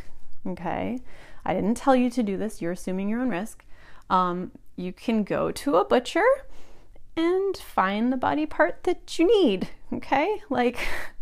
okay, 0.46 1.00
I 1.44 1.54
didn't 1.54 1.74
tell 1.74 1.96
you 1.96 2.08
to 2.08 2.22
do 2.22 2.36
this, 2.36 2.62
you're 2.62 2.70
assuming 2.70 3.08
your 3.08 3.18
own 3.18 3.30
risk, 3.30 3.64
um, 4.10 4.52
you 4.76 4.92
can 4.92 5.24
go 5.24 5.50
to 5.50 5.74
a 5.74 5.84
butcher 5.84 6.24
and 7.16 7.56
find 7.56 8.12
the 8.12 8.16
body 8.16 8.46
part 8.46 8.84
that 8.84 9.18
you 9.18 9.26
need. 9.26 9.68
Okay? 9.92 10.42
Like, 10.48 10.78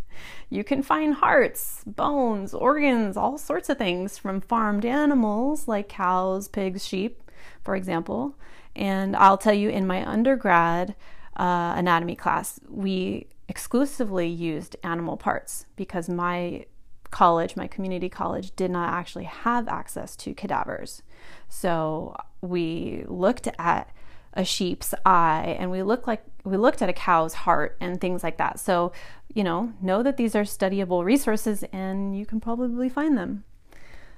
you 0.49 0.63
can 0.63 0.83
find 0.83 1.13
hearts, 1.13 1.83
bones, 1.85 2.53
organs, 2.53 3.17
all 3.17 3.37
sorts 3.37 3.69
of 3.69 3.77
things 3.77 4.17
from 4.17 4.41
farmed 4.41 4.85
animals 4.85 5.67
like 5.67 5.89
cows, 5.89 6.47
pigs, 6.47 6.85
sheep, 6.85 7.21
for 7.63 7.75
example. 7.75 8.35
And 8.75 9.15
I'll 9.15 9.37
tell 9.37 9.53
you, 9.53 9.69
in 9.69 9.85
my 9.85 10.07
undergrad 10.07 10.95
uh, 11.37 11.73
anatomy 11.75 12.15
class, 12.15 12.59
we 12.69 13.27
exclusively 13.47 14.27
used 14.27 14.77
animal 14.83 15.17
parts 15.17 15.65
because 15.75 16.07
my 16.07 16.65
college, 17.09 17.57
my 17.57 17.67
community 17.67 18.07
college, 18.07 18.55
did 18.55 18.71
not 18.71 18.93
actually 18.93 19.25
have 19.25 19.67
access 19.67 20.15
to 20.15 20.33
cadavers. 20.33 21.03
So 21.49 22.15
we 22.41 23.03
looked 23.07 23.49
at 23.59 23.89
a 24.33 24.45
sheep's 24.45 24.93
eye 25.05 25.55
and 25.59 25.71
we 25.71 25.83
looked 25.83 26.07
like 26.07 26.23
we 26.43 26.57
looked 26.57 26.81
at 26.81 26.89
a 26.89 26.93
cow's 26.93 27.33
heart 27.33 27.77
and 27.79 27.99
things 27.99 28.23
like 28.23 28.37
that. 28.37 28.59
So, 28.59 28.91
you 29.33 29.43
know, 29.43 29.73
know 29.81 30.01
that 30.03 30.17
these 30.17 30.35
are 30.35 30.43
studyable 30.43 31.03
resources 31.03 31.63
and 31.71 32.17
you 32.17 32.25
can 32.25 32.39
probably 32.39 32.89
find 32.89 33.17
them. 33.17 33.43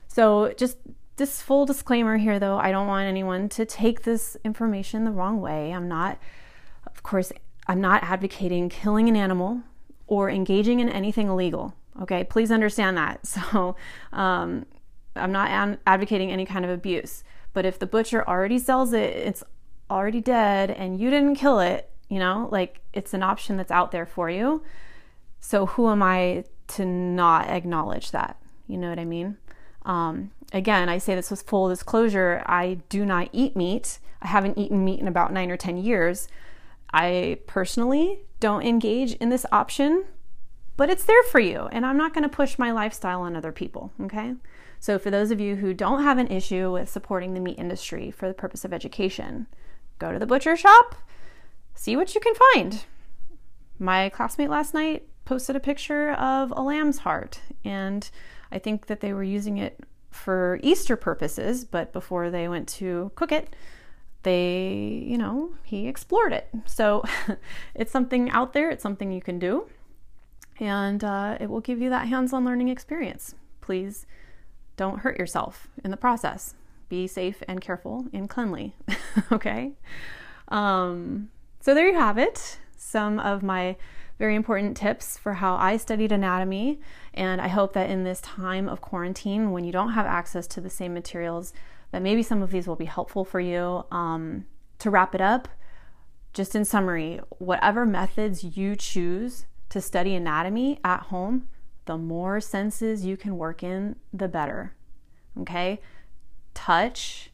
So, 0.08 0.54
just 0.56 0.78
this 1.16 1.42
full 1.42 1.66
disclaimer 1.66 2.18
here 2.18 2.40
though, 2.40 2.58
I 2.58 2.72
don't 2.72 2.88
want 2.88 3.08
anyone 3.08 3.50
to 3.50 3.66
take 3.66 4.04
this 4.04 4.38
information 4.44 5.04
the 5.04 5.12
wrong 5.12 5.42
way. 5.42 5.74
I'm 5.74 5.88
not 5.88 6.20
of 6.86 7.04
course, 7.04 7.32
I'm 7.68 7.82
not 7.82 8.04
advocating 8.04 8.70
killing 8.70 9.10
an 9.10 9.16
animal 9.16 9.62
or 10.08 10.30
engaging 10.30 10.80
in 10.80 10.90
anything 10.90 11.28
illegal. 11.28 11.74
Okay, 12.02 12.24
please 12.24 12.52
understand 12.52 12.98
that. 12.98 13.22
So, 13.28 13.76
um, 14.12 14.66
I'm 15.16 15.32
not 15.32 15.50
an- 15.50 15.78
advocating 15.86 16.32
any 16.32 16.46
kind 16.46 16.66
of 16.66 16.72
abuse. 16.72 17.24
But 17.54 17.66
if 17.66 17.78
the 17.78 17.86
butcher 17.86 18.28
already 18.28 18.58
sells 18.58 18.94
it, 18.94 19.16
it's 19.16 19.44
already 19.90 20.22
dead, 20.22 20.72
and 20.72 21.00
you 21.00 21.10
didn't 21.10 21.36
kill 21.36 21.60
it, 21.60 21.90
you 22.10 22.20
know, 22.20 22.48
like 22.52 22.82
it's 22.94 23.14
an 23.14 23.24
option 23.24 23.58
that's 23.58 23.72
out 23.72 23.92
there 23.92 24.06
for 24.06 24.30
you. 24.30 24.64
So, 25.40 25.66
who 25.66 25.90
am 25.90 26.02
I 26.02 26.46
to 26.70 26.86
not 26.86 27.50
acknowledge 27.50 28.12
that? 28.12 28.38
You 28.68 28.78
know 28.78 28.90
what 28.90 29.00
I 29.00 29.06
mean? 29.06 29.38
Um, 29.86 30.32
again, 30.54 30.90
I 30.90 30.98
say 30.98 31.16
this 31.16 31.30
with 31.30 31.42
full 31.42 31.70
disclosure 31.70 32.44
I 32.46 32.80
do 32.90 33.06
not 33.06 33.30
eat 33.34 33.56
meat. 33.56 34.00
I 34.22 34.28
haven't 34.28 34.58
eaten 34.58 34.86
meat 34.86 35.02
in 35.02 35.08
about 35.08 35.34
nine 35.34 35.52
or 35.52 35.58
10 35.58 35.78
years. 35.78 36.30
I 36.94 37.40
personally 37.48 38.22
don't 38.40 38.66
engage 38.66 39.14
in 39.14 39.30
this 39.30 39.46
option 39.52 40.06
but 40.76 40.90
it's 40.90 41.06
there 41.06 41.24
for 41.24 41.40
you. 41.40 41.68
And 41.72 41.86
I'm 41.86 41.98
not 41.98 42.14
going 42.14 42.24
to 42.24 42.36
push 42.36 42.58
my 42.58 42.72
lifestyle 42.72 43.22
on 43.22 43.36
other 43.36 43.52
people. 43.52 43.92
Okay. 44.02 44.34
So, 44.80 45.00
for 45.00 45.12
those 45.12 45.32
of 45.32 45.40
you 45.40 45.56
who 45.56 45.74
don't 45.74 46.04
have 46.04 46.18
an 46.18 46.28
issue 46.28 46.72
with 46.72 46.90
supporting 46.90 47.34
the 47.34 47.40
meat 47.40 47.60
industry 47.60 48.12
for 48.12 48.28
the 48.28 48.34
purpose 48.34 48.66
of 48.66 48.74
education, 48.74 49.48
go 50.00 50.12
to 50.12 50.20
the 50.20 50.26
butcher 50.26 50.56
shop, 50.56 50.96
see 51.74 51.96
what 51.96 52.14
you 52.16 52.22
can 52.22 52.34
find. 52.54 52.86
My 53.80 54.10
classmate 54.10 54.50
last 54.50 54.74
night 54.74 55.08
posted 55.26 55.56
a 55.56 55.60
picture 55.60 56.12
of 56.12 56.52
a 56.56 56.62
lamb's 56.62 57.00
heart, 57.00 57.42
and 57.64 58.10
I 58.52 58.60
think 58.60 58.88
that 58.88 59.00
they 59.00 59.14
were 59.14 59.24
using 59.24 59.58
it 59.58 59.80
for 60.12 60.60
Easter 60.62 60.96
purposes, 60.96 61.66
but 61.66 61.92
before 61.92 62.30
they 62.30 62.48
went 62.48 62.68
to 62.70 63.12
cook 63.16 63.32
it, 63.32 63.56
they, 64.24 65.04
you 65.06 65.18
know, 65.18 65.54
he 65.64 65.88
explored 65.88 66.34
it. 66.34 66.48
So, 66.66 67.04
it's 67.76 67.92
something 67.92 68.30
out 68.30 68.54
there, 68.54 68.70
it's 68.70 68.84
something 68.84 69.12
you 69.12 69.22
can 69.22 69.40
do 69.40 69.68
and 70.60 71.04
uh, 71.04 71.38
it 71.40 71.50
will 71.50 71.62
give 71.62 71.82
you 71.82 71.90
that 71.90 72.08
hands 72.08 72.34
on 72.34 72.46
learning 72.46 72.70
experience. 72.70 73.36
Please 73.62 74.06
don't 74.78 75.00
hurt 75.00 75.18
yourself 75.18 75.68
in 75.84 75.92
the 75.92 75.98
process. 75.98 76.56
Be 76.94 77.08
safe 77.08 77.42
and 77.48 77.60
careful 77.60 78.06
and 78.14 78.30
cleanly. 78.30 78.76
okay? 79.32 79.72
Um, 80.50 81.30
so, 81.60 81.74
there 81.74 81.88
you 81.88 81.96
have 81.98 82.20
it. 82.20 82.60
Some 82.78 83.18
of 83.18 83.42
my 83.42 83.78
very 84.20 84.36
important 84.36 84.78
tips 84.78 85.18
for 85.18 85.34
how 85.34 85.56
I 85.56 85.78
studied 85.78 86.12
anatomy. 86.12 86.80
And 87.16 87.42
I 87.42 87.48
hope 87.48 87.74
that 87.74 87.90
in 87.90 88.04
this 88.04 88.22
time 88.22 88.70
of 88.70 88.82
quarantine, 88.82 89.50
when 89.50 89.64
you 89.64 89.72
don't 89.72 89.94
have 89.94 90.06
access 90.06 90.46
to 90.50 90.62
the 90.62 90.70
same 90.70 90.94
materials, 90.94 91.52
that 91.90 92.04
maybe 92.04 92.22
some 92.22 92.44
of 92.44 92.52
these 92.52 92.68
will 92.68 92.76
be 92.76 92.86
helpful 92.86 93.26
for 93.26 93.40
you. 93.40 93.86
Um, 93.90 94.46
to 94.78 94.92
wrap 94.92 95.16
it 95.16 95.22
up, 95.22 95.48
just 96.32 96.54
in 96.54 96.64
summary, 96.64 97.20
whatever 97.40 97.88
methods 97.88 98.56
you 98.56 98.76
choose 98.76 99.48
to 99.70 99.82
study 99.82 100.14
anatomy 100.14 100.80
at 100.84 101.08
home, 101.08 101.48
the 101.86 101.98
more 101.98 102.40
senses 102.40 103.04
you 103.04 103.18
can 103.18 103.40
work 103.40 103.64
in, 103.64 103.96
the 104.14 104.28
better. 104.28 104.76
Okay? 105.42 105.80
Touch, 106.54 107.32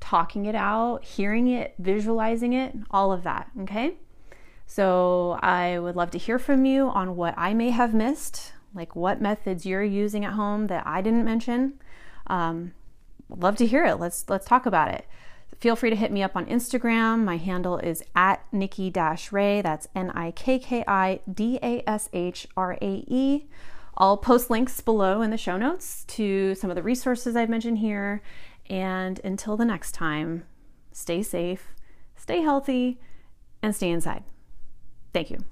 talking 0.00 0.46
it 0.46 0.54
out, 0.54 1.04
hearing 1.04 1.48
it, 1.48 1.74
visualizing 1.78 2.52
it, 2.52 2.74
all 2.90 3.12
of 3.12 3.22
that. 3.22 3.50
Okay? 3.60 3.94
So 4.66 5.38
I 5.42 5.78
would 5.78 5.96
love 5.96 6.10
to 6.12 6.18
hear 6.18 6.38
from 6.38 6.64
you 6.64 6.88
on 6.88 7.16
what 7.16 7.34
I 7.36 7.54
may 7.54 7.70
have 7.70 7.92
missed, 7.92 8.52
like 8.74 8.94
what 8.94 9.20
methods 9.20 9.66
you're 9.66 9.82
using 9.82 10.24
at 10.24 10.34
home 10.34 10.68
that 10.68 10.86
I 10.86 11.02
didn't 11.02 11.24
mention. 11.24 11.80
Um, 12.28 12.72
love 13.28 13.56
to 13.56 13.66
hear 13.66 13.84
it. 13.84 13.96
Let's 13.96 14.24
let's 14.28 14.46
talk 14.46 14.66
about 14.66 14.88
it 14.88 15.06
feel 15.60 15.76
free 15.76 15.90
to 15.90 15.96
hit 15.96 16.10
me 16.10 16.22
up 16.22 16.36
on 16.36 16.46
Instagram. 16.46 17.22
My 17.22 17.36
handle 17.36 17.76
is 17.78 18.02
at 18.16 18.44
Nikki 18.50 18.90
Rae. 19.30 19.60
That's 19.60 19.88
N 19.94 20.10
I 20.10 20.30
K 20.32 20.58
K 20.58 20.82
I 20.88 21.20
D 21.32 21.58
A 21.62 21.82
S 21.88 22.08
H 22.12 22.46
R 22.56 22.78
A 22.80 23.04
E. 23.06 23.46
I'll 24.00 24.16
post 24.16 24.48
links 24.48 24.80
below 24.80 25.20
in 25.20 25.30
the 25.30 25.36
show 25.36 25.58
notes 25.58 26.04
to 26.06 26.54
some 26.54 26.70
of 26.70 26.74
the 26.74 26.82
resources 26.82 27.36
I've 27.36 27.50
mentioned 27.50 27.78
here. 27.78 28.22
And 28.70 29.20
until 29.22 29.58
the 29.58 29.66
next 29.66 29.92
time, 29.92 30.44
stay 30.90 31.22
safe, 31.22 31.74
stay 32.16 32.40
healthy, 32.40 32.98
and 33.62 33.76
stay 33.76 33.90
inside. 33.90 34.24
Thank 35.12 35.30
you. 35.30 35.44